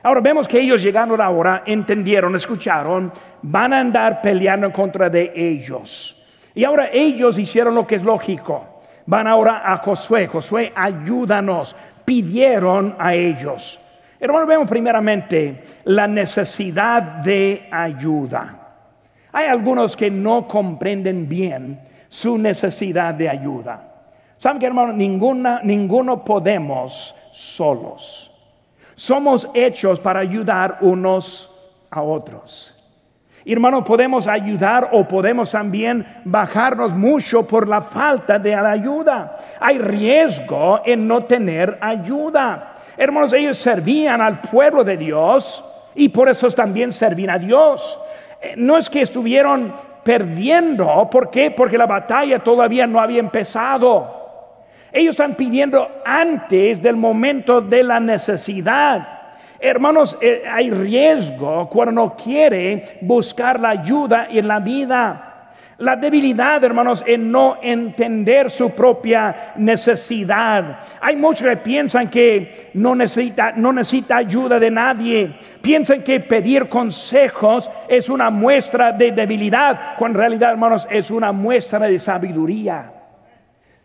Ahora 0.03 0.21
vemos 0.21 0.49
que 0.49 0.61
ellos 0.61 0.83
llegando 0.83 1.21
ahora, 1.23 1.63
entendieron, 1.67 2.35
escucharon, 2.35 3.13
van 3.43 3.73
a 3.73 3.81
andar 3.81 4.21
peleando 4.21 4.67
en 4.67 4.73
contra 4.73 5.09
de 5.09 5.33
ellos. 5.35 6.17
Y 6.55 6.65
ahora 6.65 6.89
ellos 6.93 7.39
hicieron 7.39 7.75
lo 7.75 7.87
que 7.87 7.97
es 7.97 8.03
lógico. 8.03 8.81
Van 9.07 9.27
ahora 9.27 9.63
a 9.65 9.77
Josué. 9.79 10.27
Josué, 10.27 10.73
ayúdanos. 10.75 11.77
Pidieron 12.05 12.97
a 12.99 13.15
ellos. 13.15 13.81
Hermano, 14.21 14.47
vemos 14.47 14.69
primeramente 14.69 15.63
la 15.85 16.07
necesidad 16.09 17.03
de 17.03 17.69
ayuda. 17.71 18.69
Hay 19.33 19.47
algunos 19.47 19.97
que 19.97 20.11
no 20.11 20.49
comprenden 20.49 21.29
bien 21.29 21.81
su 22.09 22.37
necesidad 22.37 23.15
de 23.15 23.29
ayuda. 23.29 23.85
¿Saben 24.39 24.59
que 24.59 24.67
hermano? 24.67 24.93
Ninguna, 24.93 25.61
ninguno 25.63 26.25
podemos 26.25 27.15
solos. 27.33 28.33
Somos 28.95 29.49
hechos 29.55 30.01
para 30.01 30.21
ayudar 30.21 30.79
unos 30.81 31.53
a 31.91 32.03
otros. 32.03 32.75
Hermano, 33.45 33.83
podemos 33.85 34.27
ayudar 34.27 34.91
o 34.93 35.07
podemos 35.07 35.53
también 35.53 36.07
bajarnos 36.25 36.93
mucho 36.93 37.47
por 37.47 37.69
la 37.69 37.81
falta 37.81 38.39
de 38.39 38.55
ayuda. 38.55 39.39
Hay 39.61 39.79
riesgo 39.79 40.81
en 40.85 41.07
no 41.07 41.25
tener 41.25 41.79
ayuda. 41.81 42.75
Hermanos, 42.99 43.33
ellos 43.33 43.57
servían 43.57 44.21
al 44.21 44.41
pueblo 44.41 44.83
de 44.83 44.97
Dios 44.97 45.65
y 45.95 46.09
por 46.09 46.29
eso 46.29 46.49
también 46.51 46.93
servían 46.93 47.31
a 47.31 47.39
Dios. 47.39 47.99
Eh, 48.43 48.55
no 48.57 48.77
es 48.77 48.91
que 48.91 49.03
estuvieron 49.03 49.73
perdiendo, 50.03 51.09
¿por 51.09 51.31
qué? 51.31 51.53
Porque 51.53 51.79
la 51.79 51.87
batalla 51.87 52.41
todavía 52.41 52.89
no 52.89 53.01
había 53.01 53.21
empezado. 53.21 54.19
Ellos 54.93 55.13
están 55.13 55.35
pidiendo 55.35 55.89
antes 56.05 56.83
del 56.83 56.97
momento 56.97 57.61
de 57.61 57.85
la 57.85 58.01
necesidad. 58.01 59.07
Hermanos, 59.61 60.17
eh, 60.21 60.43
hay 60.51 60.71
riesgo 60.71 61.69
cuando 61.69 61.93
no 61.93 62.17
quiere 62.17 62.99
buscar 63.03 63.61
la 63.61 63.71
ayuda 63.71 64.27
en 64.31 64.49
la 64.49 64.59
vida. 64.59 65.28
La 65.79 65.95
debilidad, 65.95 66.65
hermanos, 66.65 67.05
en 67.07 67.31
no 67.31 67.59
entender 67.63 68.51
su 68.51 68.71
propia 68.71 69.53
necesidad. 69.55 70.81
Hay 71.01 71.15
muchos 71.15 71.47
que 71.47 71.57
piensan 71.59 72.11
que 72.11 72.71
no 72.75 72.97
necesita, 72.97 73.53
no 73.53 73.73
necesita 73.73 74.17
ayuda 74.17 74.59
de 74.59 74.73
nadie. 74.73 75.37
Piensan 75.63 76.03
que 76.03 76.19
pedir 76.19 76.69
consejos 76.69 77.71
es 77.89 78.09
una 78.09 78.29
muestra 78.29 78.91
de 78.91 79.13
debilidad, 79.13 79.95
cuando 79.97 80.19
en 80.19 80.23
realidad, 80.23 80.51
hermanos, 80.51 80.89
es 80.91 81.13
una 81.13 81.31
muestra 81.31 81.87
de 81.87 82.01
sabiduría. 82.01 82.93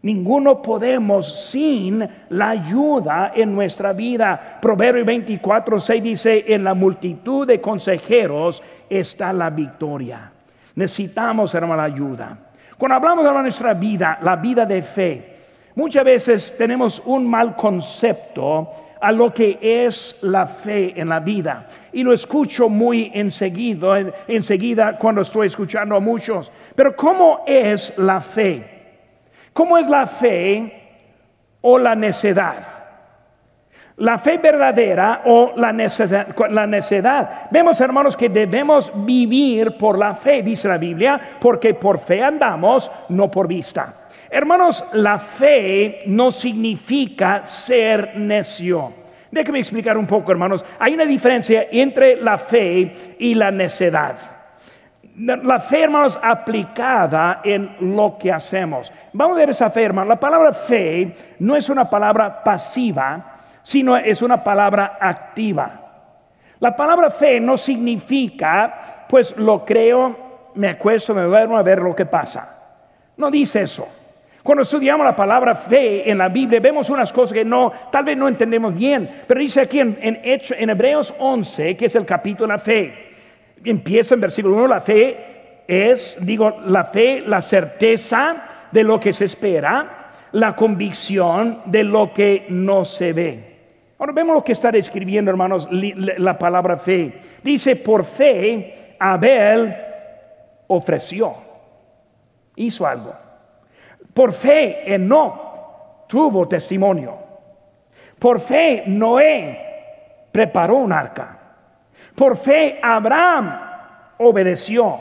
Ninguno 0.01 0.63
podemos 0.63 1.47
sin 1.47 2.09
la 2.29 2.49
ayuda 2.49 3.33
en 3.35 3.53
nuestra 3.53 3.93
vida. 3.93 4.57
Proverbio 4.59 5.05
24, 5.05 5.79
6 5.79 6.03
dice, 6.03 6.43
en 6.47 6.63
la 6.63 6.73
multitud 6.73 7.45
de 7.45 7.61
consejeros 7.61 8.63
está 8.89 9.31
la 9.31 9.51
victoria. 9.51 10.32
Necesitamos, 10.75 11.53
hermano, 11.53 11.77
la 11.77 11.83
ayuda. 11.83 12.37
Cuando 12.77 12.95
hablamos 12.95 13.25
de 13.25 13.31
nuestra 13.31 13.73
vida, 13.73 14.19
la 14.21 14.35
vida 14.35 14.65
de 14.65 14.81
fe, 14.81 15.35
muchas 15.75 16.03
veces 16.03 16.55
tenemos 16.57 17.01
un 17.05 17.29
mal 17.29 17.55
concepto 17.55 18.69
a 18.99 19.11
lo 19.11 19.33
que 19.33 19.59
es 19.61 20.17
la 20.21 20.45
fe 20.45 20.99
en 20.99 21.09
la 21.09 21.19
vida. 21.19 21.67
Y 21.91 22.03
lo 22.03 22.13
escucho 22.13 22.69
muy 22.69 23.11
enseguida, 23.13 24.13
enseguida 24.27 24.97
cuando 24.97 25.21
estoy 25.21 25.47
escuchando 25.47 25.95
a 25.95 25.99
muchos. 25.99 26.51
Pero 26.73 26.95
¿cómo 26.95 27.43
es 27.45 27.93
la 27.97 28.21
fe? 28.21 28.63
¿Cómo 29.51 29.77
es 29.77 29.87
la 29.87 30.07
fe 30.07 30.81
o 31.61 31.77
la 31.77 31.95
necedad? 31.95 32.82
La 33.97 34.17
fe 34.17 34.37
verdadera 34.37 35.21
o 35.25 35.53
la 35.55 35.71
necedad, 35.71 37.47
Vemos, 37.51 37.79
hermanos, 37.79 38.17
que 38.17 38.29
debemos 38.29 38.91
vivir 39.05 39.77
por 39.77 39.99
la 39.99 40.15
fe, 40.15 40.41
dice 40.41 40.67
la 40.67 40.77
Biblia, 40.77 41.19
porque 41.39 41.75
por 41.75 41.99
fe 41.99 42.23
andamos, 42.23 42.91
no 43.09 43.29
por 43.29 43.47
vista. 43.47 44.07
Hermanos, 44.29 44.83
la 44.93 45.19
fe 45.19 46.01
no 46.07 46.31
significa 46.31 47.45
ser 47.45 48.17
necio. 48.17 48.93
Déjenme 49.29 49.59
explicar 49.59 49.97
un 49.97 50.07
poco, 50.07 50.31
hermanos. 50.31 50.65
Hay 50.79 50.95
una 50.95 51.05
diferencia 51.05 51.67
entre 51.71 52.15
la 52.15 52.37
fe 52.39 53.15
y 53.19 53.35
la 53.35 53.51
necedad 53.51 54.33
la 55.15 55.59
fe, 55.59 55.83
hermanos, 55.83 56.19
aplicada 56.21 57.41
en 57.43 57.75
lo 57.95 58.17
que 58.17 58.31
hacemos. 58.31 58.91
Vamos 59.11 59.35
a 59.35 59.39
ver 59.39 59.49
esa 59.51 59.69
fe, 59.69 59.83
hermanos. 59.83 60.09
La 60.09 60.19
palabra 60.19 60.53
fe 60.53 61.15
no 61.39 61.55
es 61.55 61.69
una 61.69 61.89
palabra 61.89 62.43
pasiva, 62.43 63.32
sino 63.63 63.97
es 63.97 64.21
una 64.21 64.43
palabra 64.43 64.97
activa. 64.99 65.79
La 66.59 66.75
palabra 66.75 67.09
fe 67.09 67.39
no 67.39 67.57
significa, 67.57 69.05
pues 69.09 69.35
lo 69.37 69.65
creo, 69.65 70.51
me 70.55 70.69
acuesto, 70.69 71.15
me 71.15 71.23
duermo 71.23 71.57
a 71.57 71.63
ver 71.63 71.81
lo 71.81 71.95
que 71.95 72.05
pasa. 72.05 72.47
No 73.17 73.31
dice 73.31 73.63
eso. 73.63 73.87
Cuando 74.43 74.61
estudiamos 74.61 75.05
la 75.05 75.15
palabra 75.15 75.55
fe 75.55 76.09
en 76.09 76.17
la 76.17 76.27
Biblia, 76.27 76.59
vemos 76.59 76.89
unas 76.89 77.11
cosas 77.11 77.33
que 77.33 77.45
no, 77.45 77.71
tal 77.91 78.05
vez 78.05 78.17
no 78.17 78.27
entendemos 78.27 78.75
bien, 78.75 79.23
pero 79.25 79.39
dice 79.39 79.61
aquí 79.61 79.79
en, 79.79 79.97
en, 80.01 80.19
en 80.23 80.69
Hebreos 80.69 81.13
11, 81.17 81.77
que 81.77 81.85
es 81.85 81.95
el 81.95 82.05
capítulo 82.05 82.47
de 82.47 82.53
la 82.53 82.59
fe 82.59 83.13
empieza 83.63 84.15
en 84.15 84.21
versículo 84.21 84.55
1, 84.55 84.67
la 84.67 84.81
fe 84.81 85.63
es, 85.67 86.17
digo, 86.21 86.59
la 86.65 86.85
fe, 86.85 87.21
la 87.25 87.41
certeza 87.41 88.67
de 88.71 88.83
lo 88.83 88.99
que 88.99 89.13
se 89.13 89.25
espera, 89.25 90.11
la 90.33 90.55
convicción 90.55 91.61
de 91.65 91.83
lo 91.83 92.13
que 92.13 92.45
no 92.49 92.83
se 92.85 93.13
ve. 93.13 93.52
Ahora 94.03 94.11
vemos 94.11 94.35
lo 94.35 94.43
que 94.43 94.51
está 94.51 94.69
describiendo, 94.69 95.31
hermanos, 95.31 95.65
la 95.71 96.37
palabra 96.37 96.75
fe. 96.75 97.21
Dice, 97.41 97.77
por 97.77 98.03
fe, 98.03 98.97
Abel 98.99 99.73
ofreció, 100.67 101.33
hizo 102.57 102.85
algo. 102.85 103.13
Por 104.13 104.33
fe, 104.33 104.97
no 104.99 106.03
tuvo 106.09 106.45
testimonio. 106.49 107.15
Por 108.19 108.41
fe, 108.41 108.83
Noé 108.87 110.27
preparó 110.33 110.75
un 110.75 110.91
arca. 110.91 111.39
Por 112.13 112.35
fe 112.35 112.81
Abraham 112.83 113.57
obedeció. 114.17 114.99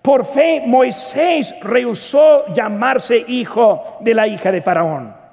Por 0.00 0.24
fe 0.24 0.62
Moisés 0.64 1.52
rehusó 1.62 2.46
llamarse 2.54 3.24
hijo 3.26 3.98
de 4.02 4.14
la 4.14 4.28
hija 4.28 4.52
de 4.52 4.62
Faraón. 4.62 5.23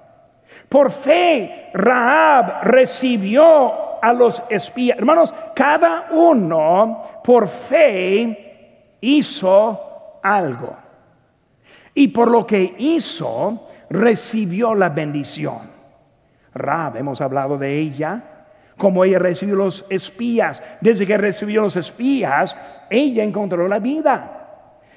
Por 0.71 0.89
fe 0.89 1.69
Rahab 1.73 2.63
recibió 2.63 4.01
a 4.01 4.13
los 4.13 4.41
espías. 4.49 4.97
Hermanos, 4.97 5.33
cada 5.53 6.07
uno 6.11 7.21
por 7.21 7.49
fe 7.49 8.95
hizo 9.01 10.19
algo. 10.23 10.73
Y 11.93 12.07
por 12.07 12.31
lo 12.31 12.47
que 12.47 12.73
hizo, 12.77 13.67
recibió 13.89 14.73
la 14.73 14.87
bendición. 14.87 15.69
Rahab, 16.53 16.95
hemos 16.95 17.19
hablado 17.19 17.57
de 17.57 17.77
ella 17.77 18.23
como 18.77 19.03
ella 19.03 19.19
recibió 19.19 19.55
los 19.55 19.85
espías. 19.89 20.63
Desde 20.79 21.05
que 21.05 21.17
recibió 21.17 21.63
los 21.63 21.75
espías, 21.75 22.55
ella 22.89 23.25
encontró 23.25 23.67
la 23.67 23.79
vida. 23.79 24.40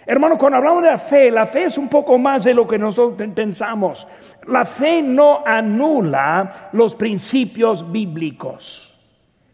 Hermano, 0.06 0.36
cuando 0.36 0.58
hablamos 0.58 0.82
de 0.82 0.90
la 0.90 0.98
fe, 0.98 1.30
la 1.30 1.46
fe 1.46 1.64
es 1.64 1.78
un 1.78 1.88
poco 1.88 2.18
más 2.18 2.44
de 2.44 2.52
lo 2.52 2.66
que 2.66 2.78
nosotros 2.78 3.28
pensamos. 3.34 4.06
La 4.46 4.64
fe 4.64 5.02
no 5.02 5.42
anula 5.46 6.68
los 6.72 6.94
principios 6.94 7.90
bíblicos. 7.90 8.94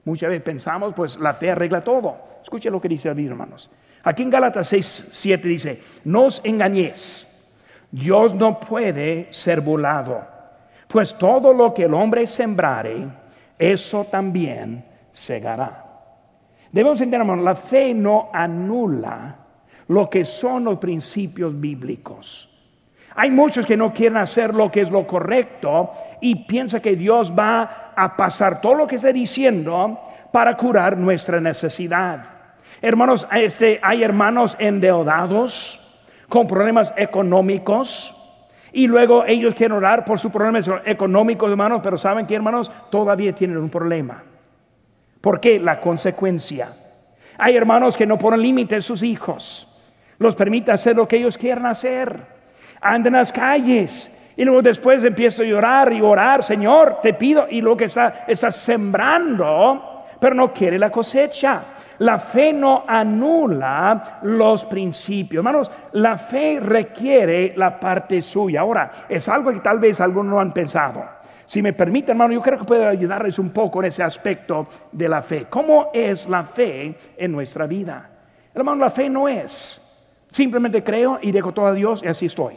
Muchas 0.04 0.30
veces 0.30 0.42
pensamos, 0.42 0.92
pues 0.94 1.18
la 1.18 1.34
fe 1.34 1.52
arregla 1.52 1.82
todo. 1.82 2.16
Escuche 2.42 2.70
lo 2.70 2.80
que 2.80 2.88
dice 2.88 3.10
aquí, 3.10 3.26
hermanos. 3.26 3.70
Aquí 4.02 4.22
en 4.22 4.30
Gálatas 4.30 4.68
6, 4.68 5.08
7 5.10 5.48
dice, 5.48 5.80
no 6.04 6.24
os 6.24 6.40
engañéis, 6.42 7.26
Dios 7.90 8.34
no 8.34 8.58
puede 8.58 9.28
ser 9.30 9.60
burlado, 9.60 10.26
pues 10.88 11.16
todo 11.18 11.52
lo 11.52 11.74
que 11.74 11.84
el 11.84 11.94
hombre 11.94 12.26
sembrare, 12.26 13.06
eso 13.58 14.04
también 14.06 14.84
segará. 15.12 15.84
Debemos 16.72 16.98
entender, 17.00 17.20
hermano, 17.20 17.42
la 17.42 17.54
fe 17.54 17.92
no 17.92 18.30
anula 18.32 19.36
lo 19.90 20.08
que 20.08 20.24
son 20.24 20.64
los 20.64 20.78
principios 20.78 21.58
bíblicos. 21.60 22.48
Hay 23.16 23.28
muchos 23.28 23.66
que 23.66 23.76
no 23.76 23.92
quieren 23.92 24.18
hacer 24.18 24.54
lo 24.54 24.70
que 24.70 24.82
es 24.82 24.90
lo 24.90 25.04
correcto 25.04 25.90
y 26.20 26.44
piensan 26.44 26.80
que 26.80 26.94
Dios 26.94 27.32
va 27.36 27.92
a 27.96 28.16
pasar 28.16 28.60
todo 28.60 28.74
lo 28.74 28.86
que 28.86 28.96
está 28.96 29.12
diciendo 29.12 29.98
para 30.32 30.56
curar 30.56 30.96
nuestra 30.96 31.40
necesidad. 31.40 32.24
Hermanos, 32.80 33.26
este, 33.32 33.80
hay 33.82 34.04
hermanos 34.04 34.56
endeudados 34.60 35.80
con 36.28 36.46
problemas 36.46 36.94
económicos 36.96 38.14
y 38.72 38.86
luego 38.86 39.24
ellos 39.24 39.56
quieren 39.56 39.76
orar 39.76 40.04
por 40.04 40.20
sus 40.20 40.30
problemas 40.30 40.70
económicos, 40.84 41.50
hermanos, 41.50 41.80
pero 41.82 41.98
saben 41.98 42.28
que, 42.28 42.36
hermanos, 42.36 42.70
todavía 42.92 43.34
tienen 43.34 43.56
un 43.56 43.68
problema. 43.68 44.22
¿Por 45.20 45.40
qué? 45.40 45.58
La 45.58 45.80
consecuencia. 45.80 46.76
Hay 47.36 47.56
hermanos 47.56 47.96
que 47.96 48.06
no 48.06 48.18
ponen 48.18 48.40
límite 48.40 48.76
a 48.76 48.80
sus 48.80 49.02
hijos, 49.02 49.66
los 50.20 50.36
permite 50.36 50.70
hacer 50.70 50.94
lo 50.94 51.08
que 51.08 51.16
ellos 51.16 51.36
quieran 51.36 51.66
hacer. 51.66 52.14
Andan 52.80 53.14
en 53.14 53.18
las 53.20 53.32
calles 53.32 54.12
y 54.36 54.44
luego 54.44 54.60
después 54.60 55.02
empieza 55.02 55.42
a 55.42 55.46
llorar 55.46 55.92
y 55.92 56.02
orar, 56.02 56.42
Señor, 56.44 56.98
te 57.02 57.14
pido, 57.14 57.46
y 57.50 57.62
lo 57.62 57.74
que 57.74 57.86
está, 57.86 58.24
está 58.28 58.50
sembrando, 58.50 60.04
pero 60.20 60.34
no 60.34 60.52
quiere 60.52 60.78
la 60.78 60.90
cosecha. 60.90 61.64
La 61.98 62.18
fe 62.18 62.52
no 62.52 62.84
anula 62.86 64.20
los 64.22 64.66
principios. 64.66 65.40
Hermanos, 65.40 65.70
la 65.92 66.16
fe 66.16 66.60
requiere 66.60 67.54
la 67.56 67.80
parte 67.80 68.20
suya. 68.20 68.60
Ahora, 68.60 68.90
es 69.08 69.26
algo 69.26 69.50
que 69.50 69.60
tal 69.60 69.78
vez 69.78 70.02
algunos 70.02 70.34
no 70.34 70.40
han 70.40 70.52
pensado. 70.52 71.02
si 71.46 71.62
me 71.62 71.72
permite, 71.72 72.12
hermano, 72.12 72.34
yo 72.34 72.42
creo 72.42 72.58
que 72.58 72.64
puedo 72.64 72.86
ayudarles 72.86 73.38
un 73.38 73.50
poco 73.50 73.80
en 73.80 73.86
ese 73.86 74.02
aspecto 74.02 74.68
de 74.92 75.08
la 75.08 75.22
fe. 75.22 75.46
¿Cómo 75.48 75.90
es 75.94 76.28
la 76.28 76.44
fe 76.44 76.94
en 77.16 77.32
nuestra 77.32 77.66
vida? 77.66 78.08
Hermano, 78.54 78.84
la 78.84 78.90
fe 78.90 79.08
no 79.08 79.26
es 79.26 79.86
simplemente 80.30 80.82
creo 80.82 81.18
y 81.20 81.32
dejo 81.32 81.52
todo 81.52 81.66
a 81.66 81.74
Dios 81.74 82.02
y 82.02 82.08
así 82.08 82.26
estoy. 82.26 82.56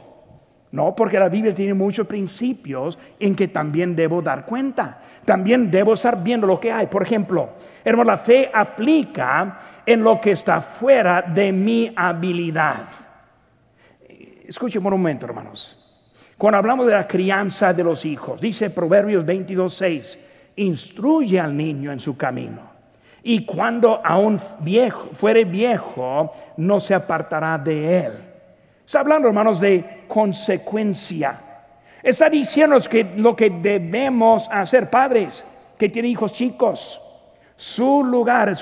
No, 0.74 0.96
porque 0.96 1.20
la 1.20 1.30
Biblia 1.30 1.54
tiene 1.54 1.76
muchos 1.76 2.08
principios 2.08 2.98
en 3.20 3.36
que 3.36 3.48
también 3.48 3.96
debo 3.96 4.24
dar 4.24 4.44
cuenta. 4.44 5.02
También 5.24 5.70
debo 5.70 5.94
estar 5.94 6.24
viendo 6.24 6.48
lo 6.48 6.60
que 6.60 6.72
hay. 6.72 6.88
Por 6.88 7.04
ejemplo, 7.04 7.50
hermano, 7.84 8.10
la 8.10 8.18
fe 8.18 8.50
aplica 8.52 9.60
en 9.86 10.04
lo 10.04 10.20
que 10.20 10.32
está 10.32 10.62
fuera 10.62 11.22
de 11.22 11.52
mi 11.52 11.94
habilidad. 11.96 12.88
Escuchen 14.48 14.84
un 14.84 14.92
momento, 14.94 15.28
hermanos. 15.28 15.80
Cuando 16.40 16.58
hablamos 16.58 16.88
de 16.88 16.94
la 16.94 17.08
crianza 17.08 17.72
de 17.72 17.84
los 17.84 18.04
hijos, 18.04 18.42
dice 18.42 18.72
Proverbios 18.72 19.24
22.6, 19.24 20.18
instruye 20.56 21.40
al 21.40 21.56
niño 21.56 21.92
en 21.92 22.00
su 22.00 22.18
camino. 22.18 22.73
Y 23.24 23.46
cuando 23.46 24.02
aún 24.04 24.40
viejo, 24.60 25.08
fuere 25.14 25.46
viejo, 25.46 26.32
no 26.58 26.80
se 26.80 26.94
apartará 26.94 27.58
de 27.58 28.00
él. 28.00 28.14
Está 28.86 29.00
hablando, 29.00 29.30
hermanos, 29.30 29.62
de 29.62 30.04
consecuencia. 30.08 31.40
Está 32.04 32.30
diciendo 32.30 32.78
que 32.90 33.04
lo 33.16 33.36
que 33.36 33.50
debemos 33.50 34.50
hacer, 34.52 34.90
padres 34.90 35.46
que 35.78 35.88
tienen 35.88 36.12
hijos 36.12 36.34
chicos, 36.34 37.00
su 37.56 38.04
lugar 38.04 38.50
es, 38.50 38.62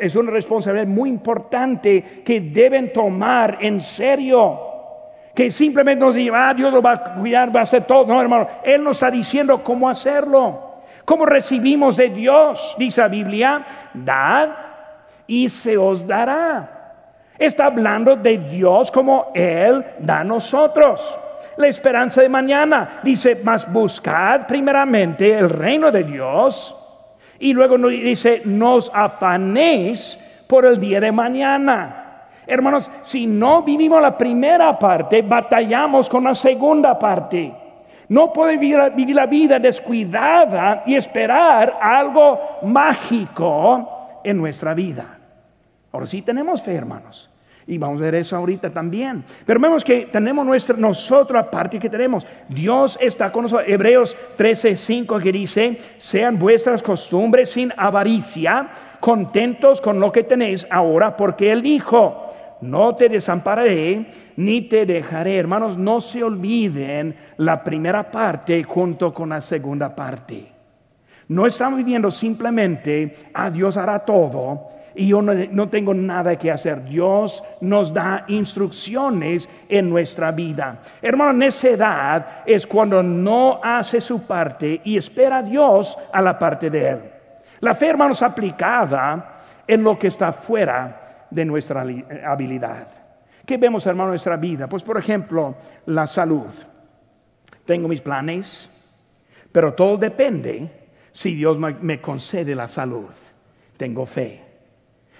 es 0.00 0.16
una 0.16 0.30
responsabilidad 0.32 0.88
muy 0.88 1.08
importante 1.08 2.22
que 2.24 2.40
deben 2.40 2.92
tomar 2.92 3.58
en 3.60 3.80
serio 3.80 4.74
que 5.34 5.50
simplemente 5.50 6.04
nos 6.04 6.14
dice, 6.14 6.30
ah, 6.32 6.54
Dios 6.54 6.72
lo 6.72 6.80
va 6.80 6.92
a 6.92 7.14
cuidar, 7.14 7.54
va 7.54 7.60
a 7.60 7.62
hacer 7.64 7.84
todo. 7.84 8.06
No, 8.06 8.20
hermano, 8.20 8.46
Él 8.62 8.82
nos 8.82 8.96
está 8.96 9.10
diciendo 9.10 9.62
cómo 9.64 9.88
hacerlo. 9.88 10.73
¿Cómo 11.04 11.26
recibimos 11.26 11.96
de 11.96 12.08
Dios? 12.08 12.74
Dice 12.78 13.00
la 13.00 13.08
Biblia, 13.08 13.66
dad 13.92 14.48
y 15.26 15.48
se 15.48 15.76
os 15.76 16.06
dará. 16.06 16.74
Está 17.38 17.66
hablando 17.66 18.16
de 18.16 18.38
Dios 18.38 18.90
como 18.90 19.32
Él 19.34 19.84
da 19.98 20.20
a 20.20 20.24
nosotros. 20.24 21.20
La 21.56 21.68
esperanza 21.68 22.22
de 22.22 22.28
mañana 22.28 23.00
dice, 23.02 23.40
mas 23.42 23.70
buscad 23.70 24.46
primeramente 24.46 25.32
el 25.32 25.50
reino 25.50 25.90
de 25.90 26.04
Dios. 26.04 26.74
Y 27.38 27.52
luego 27.52 27.76
dice, 27.88 28.42
nos 28.44 28.90
afanéis 28.94 30.18
por 30.46 30.64
el 30.64 30.80
día 30.80 31.00
de 31.00 31.12
mañana. 31.12 32.28
Hermanos, 32.46 32.90
si 33.02 33.26
no 33.26 33.62
vivimos 33.62 34.00
la 34.00 34.16
primera 34.16 34.78
parte, 34.78 35.22
batallamos 35.22 36.08
con 36.08 36.24
la 36.24 36.34
segunda 36.34 36.98
parte. 36.98 37.63
No 38.14 38.32
puede 38.32 38.56
vivir, 38.56 38.78
la 39.12 39.26
vida 39.26 39.58
descuidada 39.58 40.84
y 40.86 40.94
esperar 40.94 41.78
algo 41.82 42.38
mágico 42.62 44.20
en 44.22 44.36
nuestra 44.36 44.72
vida. 44.72 45.18
Ahora 45.90 46.06
sí 46.06 46.22
tenemos 46.22 46.62
fe, 46.62 46.76
hermanos. 46.76 47.28
Y 47.66 47.76
vamos 47.76 48.00
a 48.00 48.04
ver 48.04 48.14
eso 48.14 48.36
ahorita 48.36 48.70
también. 48.70 49.24
Pero 49.44 49.58
vemos 49.58 49.82
que 49.82 50.06
tenemos 50.06 50.46
nuestra, 50.46 50.76
nosotros 50.76 51.46
parte 51.50 51.80
que 51.80 51.90
tenemos. 51.90 52.24
Dios 52.48 52.96
está 53.00 53.32
con 53.32 53.42
nosotros. 53.42 53.68
Hebreos 53.68 54.16
13:5 54.38 55.20
que 55.20 55.32
dice, 55.32 55.80
sean 55.96 56.38
vuestras 56.38 56.84
costumbres 56.84 57.50
sin 57.50 57.72
avaricia, 57.76 58.68
contentos 59.00 59.80
con 59.80 59.98
lo 59.98 60.12
que 60.12 60.22
tenéis 60.22 60.64
ahora, 60.70 61.16
porque 61.16 61.50
Él 61.50 61.62
dijo, 61.62 62.32
no 62.60 62.94
te 62.94 63.08
desampararé 63.08 64.06
ni 64.36 64.62
te 64.62 64.86
dejaré. 64.86 65.36
Hermanos, 65.36 65.78
no 65.78 66.00
se 66.00 66.22
olviden 66.22 67.14
la 67.38 67.62
primera 67.62 68.10
parte 68.10 68.62
junto 68.62 69.12
con 69.12 69.30
la 69.30 69.40
segunda 69.40 69.94
parte. 69.94 70.46
No 71.28 71.46
estamos 71.46 71.78
viviendo 71.78 72.10
simplemente, 72.10 73.16
a 73.32 73.44
ah, 73.44 73.50
Dios 73.50 73.76
hará 73.76 73.98
todo 74.00 74.74
y 74.94 75.08
yo 75.08 75.20
no, 75.22 75.68
tengo 75.68 75.92
nada 75.92 76.36
que 76.36 76.50
hacer. 76.50 76.84
Dios 76.84 77.42
nos 77.60 77.92
da 77.92 78.24
instrucciones 78.28 79.48
en 79.68 79.90
nuestra 79.90 80.30
vida. 80.30 80.78
Hermano, 81.02 81.32
necedad 81.32 82.42
es 82.46 82.66
cuando 82.66 83.02
no 83.02 83.60
hace 83.62 84.00
su 84.00 84.22
parte 84.22 84.80
y 84.84 84.96
espera 84.96 85.38
a 85.38 85.42
Dios 85.42 85.98
a 86.12 86.22
la 86.22 86.38
parte 86.38 86.70
de 86.70 86.88
Él. 86.90 87.00
La 87.60 87.74
fe, 87.74 87.88
hermanos, 87.88 88.22
aplicada 88.22 89.40
en 89.66 89.82
lo 89.82 89.98
que 89.98 90.08
está 90.08 90.32
fuera 90.32 91.26
de 91.30 91.44
nuestra 91.44 91.84
habilidad. 92.26 93.03
¿Qué 93.46 93.56
vemos, 93.56 93.86
hermano, 93.86 94.08
en 94.08 94.12
nuestra 94.12 94.36
vida? 94.36 94.68
Pues, 94.68 94.82
por 94.82 94.98
ejemplo, 94.98 95.54
la 95.86 96.06
salud. 96.06 96.46
Tengo 97.64 97.88
mis 97.88 98.00
planes, 98.00 98.70
pero 99.52 99.74
todo 99.74 99.96
depende 99.96 100.68
si 101.12 101.34
Dios 101.34 101.58
me 101.58 102.00
concede 102.00 102.54
la 102.54 102.68
salud. 102.68 103.10
Tengo 103.76 104.06
fe. 104.06 104.42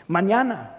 Mañana 0.08 0.76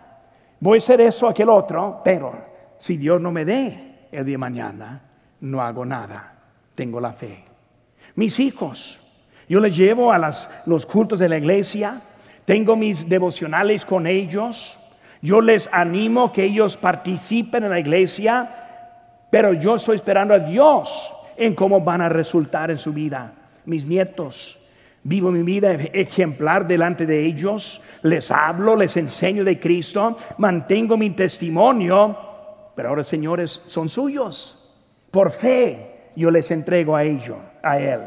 voy 0.59 0.77
a 0.77 0.79
hacer 0.79 1.01
eso, 1.01 1.27
aquel 1.27 1.49
otro, 1.49 2.01
pero 2.03 2.41
si 2.77 2.97
Dios 2.97 3.19
no 3.21 3.31
me 3.31 3.45
dé 3.45 4.07
el 4.11 4.25
día 4.25 4.33
de 4.33 4.37
mañana, 4.37 5.01
no 5.41 5.61
hago 5.61 5.85
nada. 5.85 6.33
Tengo 6.75 6.99
la 6.99 7.13
fe. 7.13 7.43
Mis 8.15 8.39
hijos, 8.39 9.01
yo 9.47 9.59
les 9.59 9.75
llevo 9.75 10.11
a 10.11 10.17
los 10.65 10.85
cultos 10.85 11.19
de 11.19 11.29
la 11.29 11.37
iglesia, 11.37 12.01
tengo 12.45 12.75
mis 12.75 13.07
devocionales 13.07 13.85
con 13.85 14.07
ellos, 14.07 14.77
yo 15.25 15.41
les 15.41 15.67
animo 15.71 16.31
que 16.31 16.43
ellos 16.43 16.77
participen 16.77 17.63
en 17.63 17.71
la 17.71 17.79
iglesia, 17.79 18.47
pero 19.31 19.53
yo 19.53 19.75
estoy 19.75 19.95
esperando 19.95 20.35
a 20.35 20.39
Dios 20.39 21.13
en 21.35 21.55
cómo 21.55 21.81
van 21.81 22.01
a 22.01 22.09
resultar 22.09 22.69
en 22.69 22.77
su 22.77 22.93
vida. 22.93 23.33
Mis 23.65 23.87
nietos, 23.87 24.59
vivo 25.01 25.31
mi 25.31 25.41
vida 25.41 25.73
ejemplar 25.73 26.67
delante 26.67 27.07
de 27.07 27.25
ellos, 27.25 27.81
les 28.03 28.29
hablo, 28.29 28.75
les 28.75 28.95
enseño 28.97 29.43
de 29.43 29.59
Cristo, 29.59 30.15
mantengo 30.37 30.95
mi 30.95 31.09
testimonio, 31.09 32.15
pero 32.75 32.89
ahora 32.89 33.03
señores 33.03 33.63
son 33.65 33.89
suyos. 33.89 34.61
Por 35.09 35.31
fe 35.31 36.11
yo 36.15 36.29
les 36.29 36.51
entrego 36.51 36.95
a 36.95 37.03
ellos, 37.03 37.37
a 37.63 37.79
Él. 37.79 38.01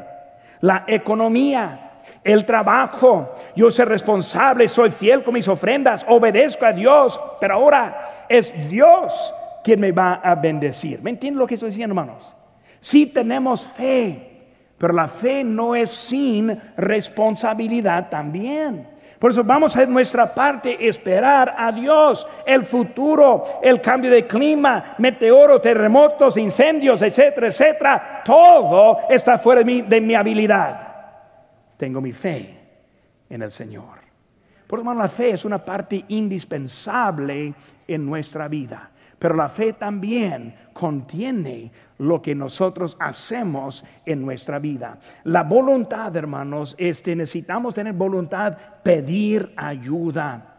La 0.61 0.85
economía, 0.87 1.88
el 2.25 2.45
trabajo. 2.45 3.35
Yo 3.57 3.71
soy 3.71 3.87
responsable, 3.87 4.69
soy 4.69 4.91
fiel 4.91 5.23
con 5.23 5.35
mis 5.35 5.49
ofrendas, 5.49 6.05
obedezco 6.09 6.67
a 6.67 6.73
Dios, 6.73 7.19
pero 7.41 7.55
ahora 7.55 8.27
es 8.29 8.55
Dios 8.69 9.35
quien 9.65 9.81
me 9.81 9.93
va 9.93 10.15
a 10.15 10.35
bendecir. 10.35 11.01
¿Me 11.03 11.11
entienden 11.11 11.39
lo 11.39 11.47
que 11.47 11.55
estoy 11.55 11.71
diciendo, 11.71 11.93
hermanos? 11.93 12.35
Sí 12.81 13.07
tenemos 13.07 13.67
fe, 13.67 14.47
pero 14.79 14.93
la 14.93 15.09
fe 15.09 15.43
no 15.43 15.75
es 15.75 15.91
sin 15.91 16.59
responsabilidad 16.77 18.09
también. 18.09 18.87
Por 19.19 19.33
eso 19.33 19.43
vamos 19.43 19.77
a 19.77 19.85
nuestra 19.85 20.33
parte, 20.33 20.87
esperar 20.87 21.53
a 21.59 21.73
Dios, 21.73 22.25
el 22.47 22.65
futuro, 22.65 23.45
el 23.63 23.81
cambio 23.81 24.13
de 24.13 24.29
clima, 24.29 24.95
meteoros, 24.99 25.61
terremotos, 25.61 26.37
incendios, 26.37 27.03
etcétera, 27.03 27.49
etcétera. 27.49 28.23
Todo 28.25 28.99
está 29.09 29.39
fuera 29.39 29.61
de 29.61 29.65
mi, 29.65 29.83
de 29.83 30.01
mi 30.01 30.15
habilidad 30.15 30.88
tengo 31.79 32.03
mi 32.03 32.13
fe 32.13 32.59
en 33.31 33.41
el 33.41 33.51
Señor. 33.51 34.07
Por 34.67 34.85
lo 34.85 34.93
la 34.93 35.09
fe 35.09 35.31
es 35.31 35.47
una 35.47 35.65
parte 35.65 36.05
indispensable 36.09 37.55
en 37.87 38.05
nuestra 38.05 38.49
vida. 38.49 38.91
Pero 39.19 39.35
la 39.35 39.49
fe 39.49 39.73
también 39.73 40.55
contiene 40.73 41.73
lo 41.99 42.23
que 42.23 42.35
nosotros 42.35 42.97
hacemos 43.01 43.85
en 44.05 44.23
nuestra 44.23 44.59
vida. 44.59 44.99
La 45.25 45.43
voluntad, 45.43 46.15
hermanos, 46.15 46.75
este 46.79 47.17
necesitamos 47.17 47.75
tener 47.75 47.95
voluntad, 47.95 48.57
pedir 48.83 49.53
ayuda. 49.57 50.55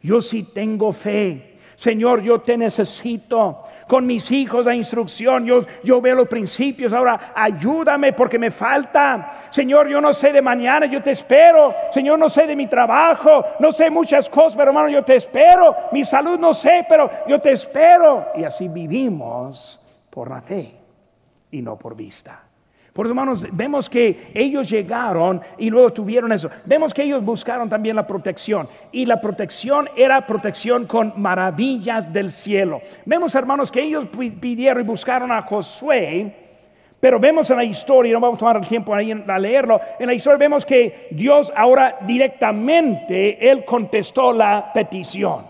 Yo 0.00 0.22
sí 0.22 0.44
tengo 0.54 0.92
fe. 0.92 1.58
Señor, 1.76 2.22
yo 2.22 2.40
te 2.40 2.56
necesito 2.56 3.64
con 3.88 4.06
mis 4.06 4.30
hijos 4.30 4.66
la 4.66 4.74
instrucción. 4.74 5.44
Yo, 5.44 5.62
yo 5.82 6.00
veo 6.00 6.14
los 6.14 6.28
principios. 6.28 6.92
Ahora 6.92 7.32
ayúdame 7.34 8.12
porque 8.12 8.38
me 8.38 8.50
falta. 8.50 9.48
Señor, 9.50 9.88
yo 9.88 10.00
no 10.00 10.12
sé 10.12 10.30
de 10.32 10.42
mañana, 10.42 10.86
yo 10.86 11.02
te 11.02 11.10
espero. 11.10 11.74
Señor, 11.90 12.18
no 12.18 12.28
sé 12.28 12.46
de 12.46 12.54
mi 12.54 12.68
trabajo, 12.68 13.44
no 13.58 13.72
sé 13.72 13.90
muchas 13.90 14.28
cosas, 14.28 14.56
pero 14.56 14.70
hermano, 14.70 14.88
yo 14.90 15.02
te 15.02 15.16
espero. 15.16 15.74
Mi 15.90 16.04
salud 16.04 16.38
no 16.38 16.54
sé, 16.54 16.86
pero 16.88 17.10
yo 17.26 17.40
te 17.40 17.52
espero. 17.52 18.28
Y 18.36 18.44
así 18.44 18.68
vivimos 18.68 19.80
por 20.10 20.30
la 20.30 20.42
fe 20.42 20.76
y 21.50 21.62
no 21.62 21.76
por 21.76 21.96
vista. 21.96 22.47
Por 22.98 23.06
hermanos, 23.06 23.46
vemos 23.52 23.88
que 23.88 24.32
ellos 24.34 24.68
llegaron 24.68 25.40
y 25.56 25.70
luego 25.70 25.92
tuvieron 25.92 26.32
eso. 26.32 26.50
Vemos 26.64 26.92
que 26.92 27.04
ellos 27.04 27.24
buscaron 27.24 27.68
también 27.68 27.94
la 27.94 28.04
protección. 28.04 28.68
Y 28.90 29.06
la 29.06 29.20
protección 29.20 29.88
era 29.94 30.26
protección 30.26 30.84
con 30.84 31.12
maravillas 31.14 32.12
del 32.12 32.32
cielo. 32.32 32.80
Vemos, 33.04 33.36
hermanos, 33.36 33.70
que 33.70 33.82
ellos 33.82 34.08
pidieron 34.40 34.82
y 34.82 34.84
buscaron 34.84 35.30
a 35.30 35.42
Josué. 35.42 36.34
Pero 36.98 37.20
vemos 37.20 37.48
en 37.50 37.58
la 37.58 37.64
historia, 37.64 38.14
no 38.14 38.18
vamos 38.18 38.38
a 38.38 38.40
tomar 38.40 38.56
el 38.56 38.66
tiempo 38.66 38.92
ahí 38.92 39.12
a 39.12 39.38
leerlo, 39.38 39.80
en 39.96 40.08
la 40.08 40.14
historia 40.14 40.36
vemos 40.36 40.66
que 40.66 41.06
Dios 41.12 41.52
ahora 41.54 41.98
directamente, 42.00 43.48
Él 43.48 43.64
contestó 43.64 44.32
la 44.32 44.72
petición. 44.74 45.46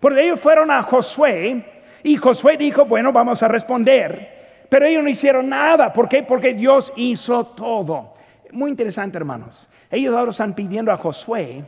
Porque 0.00 0.24
ellos 0.24 0.40
fueron 0.40 0.70
a 0.70 0.82
Josué 0.84 1.62
y 2.02 2.16
Josué 2.16 2.56
dijo, 2.56 2.86
bueno, 2.86 3.12
vamos 3.12 3.42
a 3.42 3.48
responder. 3.48 4.37
Pero 4.68 4.86
ellos 4.86 5.02
no 5.02 5.08
hicieron 5.08 5.48
nada. 5.48 5.92
¿Por 5.92 6.08
qué? 6.08 6.22
Porque 6.22 6.54
Dios 6.54 6.92
hizo 6.96 7.46
todo. 7.46 8.14
Muy 8.52 8.70
interesante, 8.70 9.18
hermanos. 9.18 9.68
Ellos 9.90 10.14
ahora 10.14 10.30
están 10.30 10.54
pidiendo 10.54 10.92
a 10.92 10.96
Josué 10.96 11.64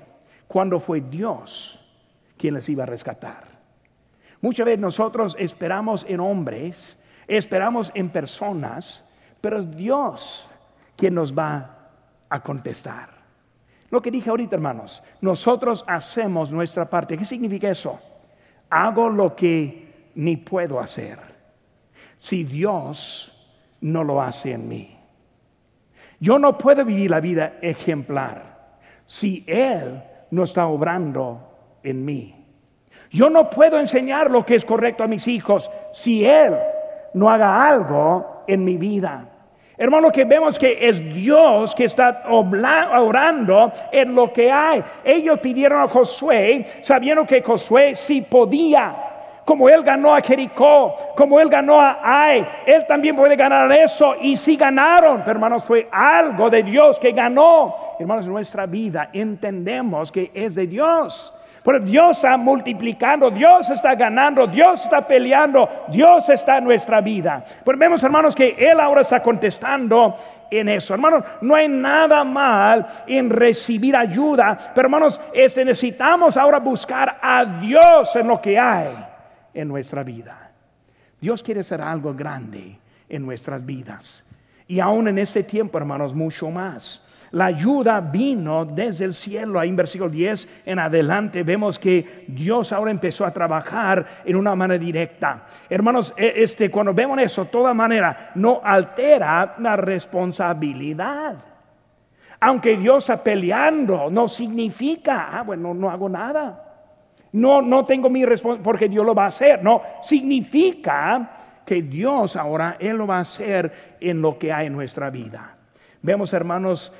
cuando 0.46 0.78
fue 0.78 1.00
Dios 1.00 1.80
quien 2.36 2.54
les 2.54 2.68
iba 2.68 2.84
a 2.84 2.86
rescatar. 2.86 3.44
Muchas 4.40 4.66
veces 4.66 4.80
nosotros 4.80 5.36
esperamos 5.38 6.04
en 6.08 6.20
hombres, 6.20 6.96
esperamos 7.26 7.92
en 7.94 8.08
personas, 8.08 9.04
pero 9.40 9.58
es 9.58 9.76
Dios 9.76 10.50
quien 10.96 11.14
nos 11.14 11.34
va 11.34 11.76
a 12.28 12.42
contestar. 12.42 13.10
Lo 13.90 14.00
que 14.00 14.10
dije 14.10 14.30
ahorita, 14.30 14.54
hermanos, 14.54 15.02
nosotros 15.20 15.84
hacemos 15.86 16.52
nuestra 16.52 16.88
parte. 16.88 17.18
¿Qué 17.18 17.24
significa 17.24 17.68
eso? 17.70 17.98
Hago 18.70 19.08
lo 19.10 19.34
que 19.34 20.10
ni 20.14 20.36
puedo 20.36 20.78
hacer. 20.78 21.29
Si 22.20 22.44
Dios 22.44 23.36
no 23.80 24.04
lo 24.04 24.22
hace 24.22 24.52
en 24.52 24.68
mí. 24.68 24.96
Yo 26.20 26.38
no 26.38 26.56
puedo 26.56 26.84
vivir 26.84 27.10
la 27.10 27.20
vida 27.20 27.54
ejemplar 27.62 28.50
si 29.06 29.42
Él 29.46 30.02
no 30.30 30.44
está 30.44 30.66
obrando 30.66 31.40
en 31.82 32.04
mí. 32.04 32.34
Yo 33.10 33.28
no 33.28 33.50
puedo 33.50 33.78
enseñar 33.78 34.30
lo 34.30 34.44
que 34.44 34.54
es 34.54 34.64
correcto 34.64 35.02
a 35.02 35.08
mis 35.08 35.26
hijos 35.26 35.70
si 35.92 36.24
Él 36.24 36.56
no 37.14 37.28
haga 37.28 37.66
algo 37.66 38.44
en 38.46 38.64
mi 38.64 38.76
vida. 38.76 39.26
Hermano, 39.76 40.12
que 40.12 40.24
vemos 40.26 40.58
que 40.58 40.88
es 40.88 41.02
Dios 41.14 41.74
que 41.74 41.84
está 41.84 42.24
orando 42.28 43.72
en 43.90 44.14
lo 44.14 44.30
que 44.30 44.52
hay. 44.52 44.84
Ellos 45.02 45.40
pidieron 45.40 45.80
a 45.80 45.88
Josué, 45.88 46.66
sabiendo 46.82 47.26
que 47.26 47.40
Josué 47.40 47.94
sí 47.94 48.20
podía. 48.20 49.09
Como 49.44 49.68
él 49.68 49.82
ganó 49.82 50.14
a 50.14 50.20
Jericó, 50.20 50.94
como 51.16 51.40
él 51.40 51.48
ganó 51.48 51.80
a 51.80 51.98
Ai, 52.02 52.46
él 52.66 52.86
también 52.86 53.16
puede 53.16 53.36
ganar 53.36 53.70
eso. 53.72 54.14
Y 54.20 54.36
sí 54.36 54.56
ganaron, 54.56 55.20
pero 55.20 55.32
hermanos, 55.32 55.64
fue 55.64 55.88
algo 55.90 56.50
de 56.50 56.62
Dios 56.62 56.98
que 56.98 57.12
ganó. 57.12 57.74
Hermanos, 57.98 58.26
nuestra 58.26 58.66
vida 58.66 59.10
entendemos 59.12 60.12
que 60.12 60.30
es 60.34 60.54
de 60.54 60.66
Dios. 60.66 61.34
Pero 61.62 61.78
Dios 61.80 62.16
está 62.16 62.36
multiplicando, 62.38 63.30
Dios 63.30 63.68
está 63.68 63.94
ganando, 63.94 64.46
Dios 64.46 64.82
está 64.82 65.06
peleando, 65.06 65.68
Dios 65.88 66.28
está 66.30 66.56
en 66.56 66.64
nuestra 66.64 67.00
vida. 67.02 67.44
Pero 67.64 67.76
vemos, 67.76 68.02
hermanos, 68.02 68.34
que 68.34 68.54
Él 68.58 68.80
ahora 68.80 69.02
está 69.02 69.22
contestando 69.22 70.16
en 70.50 70.68
eso. 70.70 70.94
Hermanos, 70.94 71.24
no 71.42 71.54
hay 71.54 71.68
nada 71.68 72.24
mal 72.24 72.86
en 73.06 73.28
recibir 73.28 73.94
ayuda, 73.94 74.56
pero 74.74 74.86
hermanos, 74.86 75.20
este, 75.34 75.64
necesitamos 75.64 76.36
ahora 76.36 76.58
buscar 76.58 77.18
a 77.20 77.44
Dios 77.44 78.16
en 78.16 78.28
lo 78.28 78.40
que 78.40 78.58
hay 78.58 79.09
en 79.54 79.68
nuestra 79.68 80.02
vida. 80.02 80.52
Dios 81.20 81.42
quiere 81.42 81.60
hacer 81.60 81.80
algo 81.80 82.14
grande 82.14 82.78
en 83.08 83.24
nuestras 83.24 83.64
vidas. 83.64 84.24
Y 84.66 84.80
aún 84.80 85.08
en 85.08 85.18
este 85.18 85.42
tiempo, 85.42 85.78
hermanos, 85.78 86.14
mucho 86.14 86.50
más. 86.50 87.04
La 87.32 87.46
ayuda 87.46 88.00
vino 88.00 88.64
desde 88.64 89.04
el 89.04 89.14
cielo. 89.14 89.60
Ahí 89.60 89.68
en 89.68 89.76
versículo 89.76 90.10
10 90.10 90.62
en 90.66 90.78
adelante 90.78 91.42
vemos 91.42 91.78
que 91.78 92.24
Dios 92.26 92.72
ahora 92.72 92.90
empezó 92.90 93.24
a 93.24 93.32
trabajar 93.32 94.06
en 94.24 94.36
una 94.36 94.54
manera 94.54 94.82
directa. 94.82 95.46
Hermanos, 95.68 96.12
e, 96.16 96.42
este, 96.42 96.70
cuando 96.70 96.92
vemos 96.92 97.18
eso, 97.20 97.46
toda 97.46 97.74
manera, 97.74 98.30
no 98.34 98.60
altera 98.62 99.56
la 99.58 99.76
responsabilidad. 99.76 101.36
Aunque 102.40 102.76
Dios 102.76 103.04
está 103.04 103.22
peleando, 103.22 104.10
no 104.10 104.26
significa, 104.26 105.28
ah, 105.32 105.42
bueno, 105.42 105.74
no 105.74 105.90
hago 105.90 106.08
nada. 106.08 106.69
No, 107.32 107.62
no 107.62 107.84
tengo 107.84 108.10
mi 108.10 108.24
responsabilidad 108.24 108.64
porque 108.64 108.88
Dios 108.88 109.06
lo 109.06 109.14
va 109.14 109.24
a 109.24 109.28
hacer. 109.28 109.62
No, 109.62 109.82
significa 110.00 111.62
que 111.64 111.82
Dios 111.82 112.36
ahora, 112.36 112.76
Él 112.80 112.96
lo 112.96 113.06
va 113.06 113.18
a 113.18 113.20
hacer 113.20 113.96
en 114.00 114.20
lo 114.20 114.38
que 114.38 114.52
hay 114.52 114.66
en 114.66 114.72
nuestra 114.72 115.10
vida. 115.10 115.56
Vemos, 116.02 116.32
hermanos, 116.32 116.92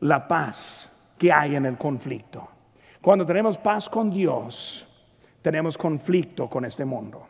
la 0.00 0.28
paz 0.28 0.92
que 1.18 1.32
hay 1.32 1.56
en 1.56 1.66
el 1.66 1.76
conflicto. 1.76 2.48
Cuando 3.00 3.24
tenemos 3.24 3.58
paz 3.58 3.88
con 3.88 4.10
Dios, 4.10 4.86
tenemos 5.42 5.76
conflicto 5.78 6.48
con 6.48 6.64
este 6.64 6.84
mundo. 6.84 7.26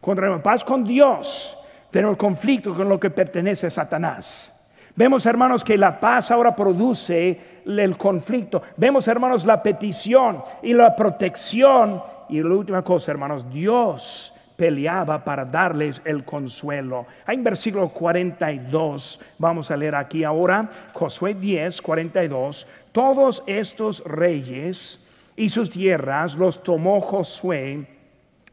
Cuando 0.00 0.22
tenemos 0.22 0.42
paz 0.42 0.64
con 0.64 0.84
Dios, 0.84 1.56
tenemos 1.90 2.16
conflicto 2.16 2.74
con 2.74 2.88
lo 2.88 3.00
que 3.00 3.10
pertenece 3.10 3.66
a 3.66 3.70
Satanás. 3.70 4.54
Vemos, 4.98 5.26
hermanos, 5.26 5.62
que 5.62 5.78
la 5.78 6.00
paz 6.00 6.32
ahora 6.32 6.56
produce 6.56 7.38
el 7.64 7.96
conflicto. 7.96 8.62
Vemos, 8.76 9.06
hermanos, 9.06 9.44
la 9.44 9.62
petición 9.62 10.42
y 10.60 10.74
la 10.74 10.96
protección. 10.96 12.02
Y 12.28 12.42
la 12.42 12.52
última 12.52 12.82
cosa, 12.82 13.12
hermanos, 13.12 13.48
Dios 13.48 14.34
peleaba 14.56 15.22
para 15.22 15.44
darles 15.44 16.02
el 16.04 16.24
consuelo. 16.24 17.06
En 17.28 17.44
versículo 17.44 17.90
42, 17.90 19.20
vamos 19.38 19.70
a 19.70 19.76
leer 19.76 19.94
aquí 19.94 20.24
ahora, 20.24 20.68
Josué 20.92 21.34
10, 21.34 21.80
42, 21.80 22.66
todos 22.90 23.44
estos 23.46 24.02
reyes 24.04 25.00
y 25.36 25.48
sus 25.48 25.70
tierras 25.70 26.34
los 26.34 26.60
tomó 26.64 27.00
Josué 27.00 27.86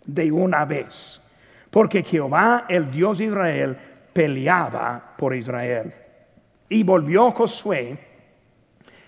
de 0.06 0.32
una 0.32 0.64
vez, 0.64 1.20
porque 1.72 2.04
Jehová, 2.04 2.66
el 2.70 2.92
Dios 2.92 3.18
de 3.18 3.26
Israel, 3.26 3.78
peleaba 4.14 5.16
por 5.18 5.34
Israel. 5.34 6.05
Y 6.70 6.84
volvió 6.84 7.32
Josué 7.32 7.98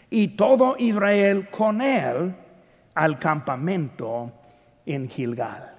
y 0.09 0.29
todo 0.29 0.75
Israel 0.77 1.49
con 1.49 1.81
él 1.81 2.35
al 2.93 3.19
campamento 3.19 4.31
en 4.85 5.09
Gilgal. 5.09 5.73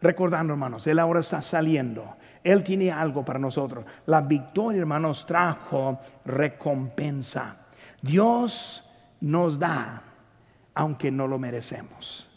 Recordando, 0.00 0.52
hermanos, 0.52 0.86
Él 0.86 0.98
ahora 0.98 1.20
está 1.20 1.40
saliendo. 1.40 2.16
Él 2.44 2.62
tiene 2.62 2.92
algo 2.92 3.24
para 3.24 3.38
nosotros. 3.38 3.84
La 4.06 4.20
victoria, 4.20 4.80
hermanos, 4.80 5.26
trajo 5.26 5.98
recompensa. 6.24 7.56
Dios 8.02 8.84
nos 9.20 9.58
da, 9.58 10.02
aunque 10.74 11.10
no 11.10 11.26
lo 11.26 11.38
merecemos. 11.38 12.28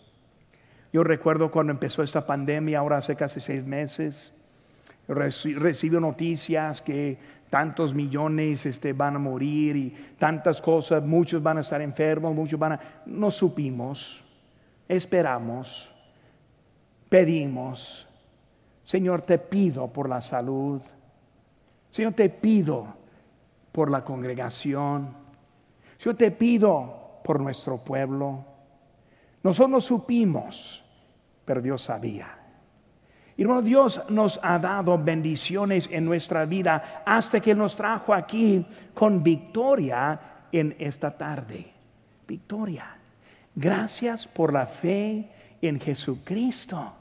Yo 0.91 1.03
recuerdo 1.03 1.51
cuando 1.51 1.71
empezó 1.71 2.01
esta 2.01 2.25
pandemia, 2.25 2.79
ahora 2.79 2.97
hace 2.97 3.15
casi 3.15 3.39
seis 3.39 3.63
meses, 3.63 4.33
recibo 5.09 5.99
noticias 5.99 6.81
que 6.81 7.17
tantos 7.49 7.93
millones 7.93 8.65
este, 8.65 8.93
van 8.93 9.15
a 9.15 9.19
morir 9.19 9.75
y 9.75 9.89
tantas 10.17 10.61
cosas, 10.61 11.03
muchos 11.03 11.43
van 11.43 11.57
a 11.57 11.61
estar 11.61 11.81
enfermos, 11.81 12.33
muchos 12.33 12.59
van 12.59 12.73
a... 12.73 12.79
No 13.05 13.29
supimos, 13.31 14.23
esperamos 14.87 15.91
pedimos, 17.09 18.07
Señor, 18.83 19.23
te 19.23 19.39
pido 19.39 19.87
por 19.87 20.07
la 20.07 20.21
salud, 20.21 20.81
Señor, 21.89 22.13
te 22.13 22.29
pido 22.29 22.85
por 23.71 23.89
la 23.89 24.03
congregación, 24.03 25.15
Señor, 25.97 26.17
te 26.17 26.31
pido 26.31 27.19
por 27.23 27.41
nuestro 27.41 27.77
pueblo. 27.77 28.45
Nosotros 29.43 29.83
supimos, 29.83 30.83
pero 31.45 31.61
Dios 31.61 31.81
sabía. 31.81 32.38
Hermano, 33.39 33.61
Dios 33.61 34.01
nos 34.09 34.37
ha 34.43 34.59
dado 34.59 34.97
bendiciones 34.97 35.87
en 35.91 36.03
nuestra 36.03 36.43
vida 36.45 37.03
hasta 37.05 37.39
que 37.39 37.55
nos 37.55 37.73
trajo 37.73 38.13
aquí 38.13 38.65
con 38.93 39.23
victoria 39.23 40.19
en 40.51 40.75
esta 40.77 41.11
tarde. 41.11 41.65
Victoria. 42.27 42.85
Gracias 43.55 44.27
por 44.27 44.51
la 44.51 44.65
fe 44.65 45.29
en 45.61 45.79
Jesucristo. 45.79 46.93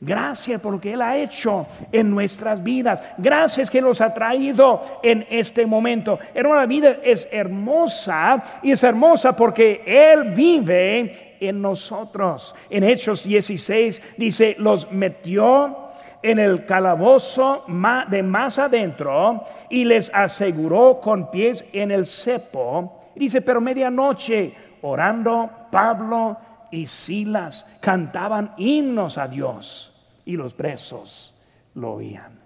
Gracias 0.00 0.60
por 0.60 0.72
lo 0.72 0.80
que 0.80 0.92
Él 0.92 1.00
ha 1.00 1.16
hecho 1.16 1.66
en 1.92 2.10
nuestras 2.10 2.62
vidas. 2.62 3.00
Gracias 3.16 3.70
que 3.70 3.80
nos 3.80 4.00
ha 4.00 4.12
traído 4.12 5.00
en 5.02 5.24
este 5.30 5.64
momento. 5.64 6.18
Hermano, 6.34 6.60
la 6.60 6.66
vida 6.66 6.96
es 7.02 7.28
hermosa 7.30 8.60
y 8.62 8.72
es 8.72 8.82
hermosa 8.82 9.34
porque 9.34 9.82
Él 9.86 10.32
vive 10.34 11.36
en 11.40 11.62
nosotros. 11.62 12.54
En 12.68 12.82
Hechos 12.82 13.24
16 13.24 14.02
dice, 14.18 14.56
los 14.58 14.90
metió 14.90 15.83
en 16.24 16.38
el 16.38 16.64
calabozo 16.64 17.66
de 18.08 18.22
más 18.22 18.58
adentro 18.58 19.44
y 19.68 19.84
les 19.84 20.10
aseguró 20.14 20.98
con 20.98 21.30
pies 21.30 21.66
en 21.70 21.90
el 21.90 22.06
cepo. 22.06 23.10
Dice, 23.14 23.42
pero 23.42 23.60
medianoche, 23.60 24.54
orando, 24.80 25.50
Pablo 25.70 26.38
y 26.70 26.86
Silas 26.86 27.66
cantaban 27.78 28.54
himnos 28.56 29.18
a 29.18 29.28
Dios 29.28 29.94
y 30.24 30.34
los 30.34 30.54
presos 30.54 31.38
lo 31.74 31.96
oían. 31.96 32.40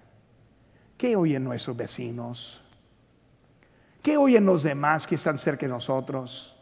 ¿Qué 0.96 1.14
oyen 1.14 1.44
nuestros 1.44 1.76
vecinos? 1.76 2.60
¿Qué 4.02 4.16
oyen 4.16 4.44
los 4.44 4.64
demás 4.64 5.06
que 5.06 5.14
están 5.14 5.38
cerca 5.38 5.66
de 5.66 5.72
nosotros? 5.72 6.56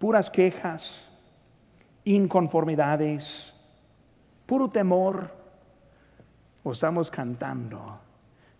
Puras 0.00 0.28
quejas, 0.28 1.08
inconformidades, 2.02 3.54
puro 4.44 4.68
temor. 4.68 5.35
¿O 6.66 6.72
estamos 6.72 7.12
cantando 7.12 8.00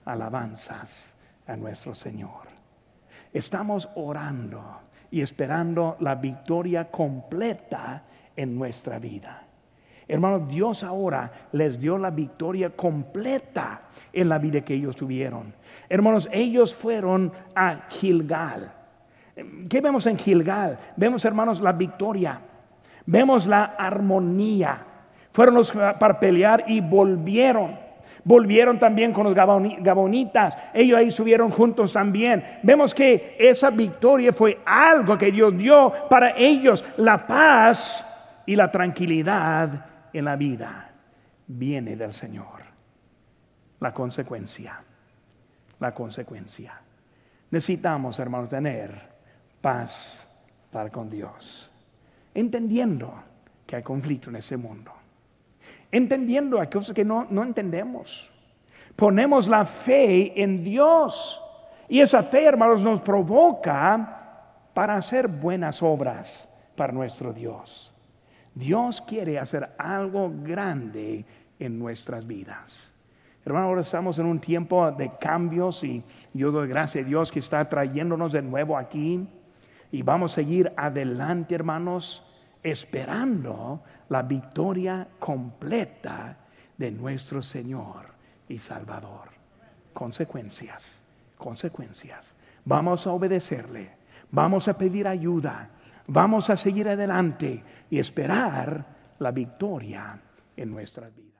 alabanzas 0.04 1.12
a 1.44 1.56
nuestro 1.56 1.92
Señor? 1.92 2.46
Estamos 3.32 3.88
orando 3.96 4.62
y 5.10 5.22
esperando 5.22 5.96
la 5.98 6.14
victoria 6.14 6.88
completa 6.88 8.04
en 8.36 8.56
nuestra 8.56 9.00
vida. 9.00 9.42
Hermanos, 10.06 10.46
Dios 10.46 10.84
ahora 10.84 11.48
les 11.50 11.80
dio 11.80 11.98
la 11.98 12.10
victoria 12.10 12.70
completa 12.70 13.88
en 14.12 14.28
la 14.28 14.38
vida 14.38 14.60
que 14.60 14.74
ellos 14.74 14.94
tuvieron. 14.94 15.52
Hermanos, 15.88 16.28
ellos 16.30 16.72
fueron 16.76 17.32
a 17.56 17.88
Gilgal. 17.88 18.72
¿Qué 19.68 19.80
vemos 19.80 20.06
en 20.06 20.16
Gilgal? 20.16 20.78
Vemos, 20.94 21.24
hermanos, 21.24 21.60
la 21.60 21.72
victoria. 21.72 22.38
Vemos 23.04 23.48
la 23.48 23.64
armonía. 23.64 24.78
Fueron 25.32 25.56
los 25.56 25.72
para 25.72 26.20
pelear 26.20 26.66
y 26.68 26.80
volvieron. 26.80 27.84
Volvieron 28.26 28.80
también 28.80 29.12
con 29.12 29.22
los 29.22 29.36
gabonitas. 29.36 30.58
Ellos 30.74 30.98
ahí 30.98 31.06
estuvieron 31.06 31.48
juntos 31.52 31.92
también. 31.92 32.42
Vemos 32.64 32.92
que 32.92 33.36
esa 33.38 33.70
victoria 33.70 34.32
fue 34.32 34.58
algo 34.66 35.16
que 35.16 35.30
Dios 35.30 35.56
dio 35.56 35.92
para 36.10 36.36
ellos. 36.36 36.84
La 36.96 37.24
paz 37.24 38.04
y 38.44 38.56
la 38.56 38.68
tranquilidad 38.68 39.86
en 40.12 40.24
la 40.24 40.34
vida 40.34 40.90
viene 41.46 41.94
del 41.94 42.12
Señor. 42.12 42.64
La 43.78 43.94
consecuencia. 43.94 44.80
La 45.78 45.94
consecuencia. 45.94 46.80
Necesitamos, 47.52 48.18
hermanos, 48.18 48.50
tener 48.50 48.90
paz 49.60 50.28
para 50.72 50.90
con 50.90 51.08
Dios. 51.08 51.70
Entendiendo 52.34 53.14
que 53.64 53.76
hay 53.76 53.84
conflicto 53.84 54.30
en 54.30 54.36
ese 54.36 54.56
mundo 54.56 54.90
entendiendo 55.92 56.60
a 56.60 56.68
cosas 56.68 56.94
que 56.94 57.04
no, 57.04 57.26
no 57.30 57.42
entendemos. 57.42 58.30
Ponemos 58.96 59.46
la 59.46 59.64
fe 59.64 60.40
en 60.42 60.64
Dios. 60.64 61.40
Y 61.88 62.00
esa 62.00 62.22
fe, 62.22 62.44
hermanos, 62.44 62.80
nos 62.82 63.00
provoca 63.00 64.16
para 64.74 64.96
hacer 64.96 65.28
buenas 65.28 65.82
obras 65.82 66.48
para 66.76 66.92
nuestro 66.92 67.32
Dios. 67.32 67.92
Dios 68.54 69.00
quiere 69.02 69.38
hacer 69.38 69.68
algo 69.78 70.32
grande 70.42 71.24
en 71.58 71.78
nuestras 71.78 72.26
vidas. 72.26 72.92
Hermanos, 73.44 73.68
ahora 73.68 73.80
estamos 73.82 74.18
en 74.18 74.26
un 74.26 74.40
tiempo 74.40 74.90
de 74.90 75.10
cambios 75.20 75.84
y 75.84 76.02
yo 76.34 76.50
doy 76.50 76.66
gracias 76.66 77.04
a 77.04 77.08
Dios 77.08 77.30
que 77.30 77.38
está 77.38 77.64
trayéndonos 77.64 78.32
de 78.32 78.42
nuevo 78.42 78.76
aquí. 78.76 79.28
Y 79.92 80.02
vamos 80.02 80.32
a 80.32 80.34
seguir 80.36 80.72
adelante, 80.76 81.54
hermanos, 81.54 82.24
esperando 82.70 83.82
la 84.08 84.22
victoria 84.22 85.06
completa 85.18 86.36
de 86.76 86.90
nuestro 86.90 87.40
Señor 87.40 88.06
y 88.48 88.58
Salvador. 88.58 89.28
Consecuencias, 89.92 91.00
consecuencias. 91.36 92.34
Vamos 92.64 93.06
a 93.06 93.12
obedecerle, 93.12 93.92
vamos 94.32 94.66
a 94.66 94.76
pedir 94.76 95.06
ayuda, 95.06 95.70
vamos 96.08 96.50
a 96.50 96.56
seguir 96.56 96.88
adelante 96.88 97.62
y 97.88 98.00
esperar 98.00 98.84
la 99.20 99.30
victoria 99.30 100.20
en 100.56 100.70
nuestras 100.70 101.14
vidas. 101.14 101.35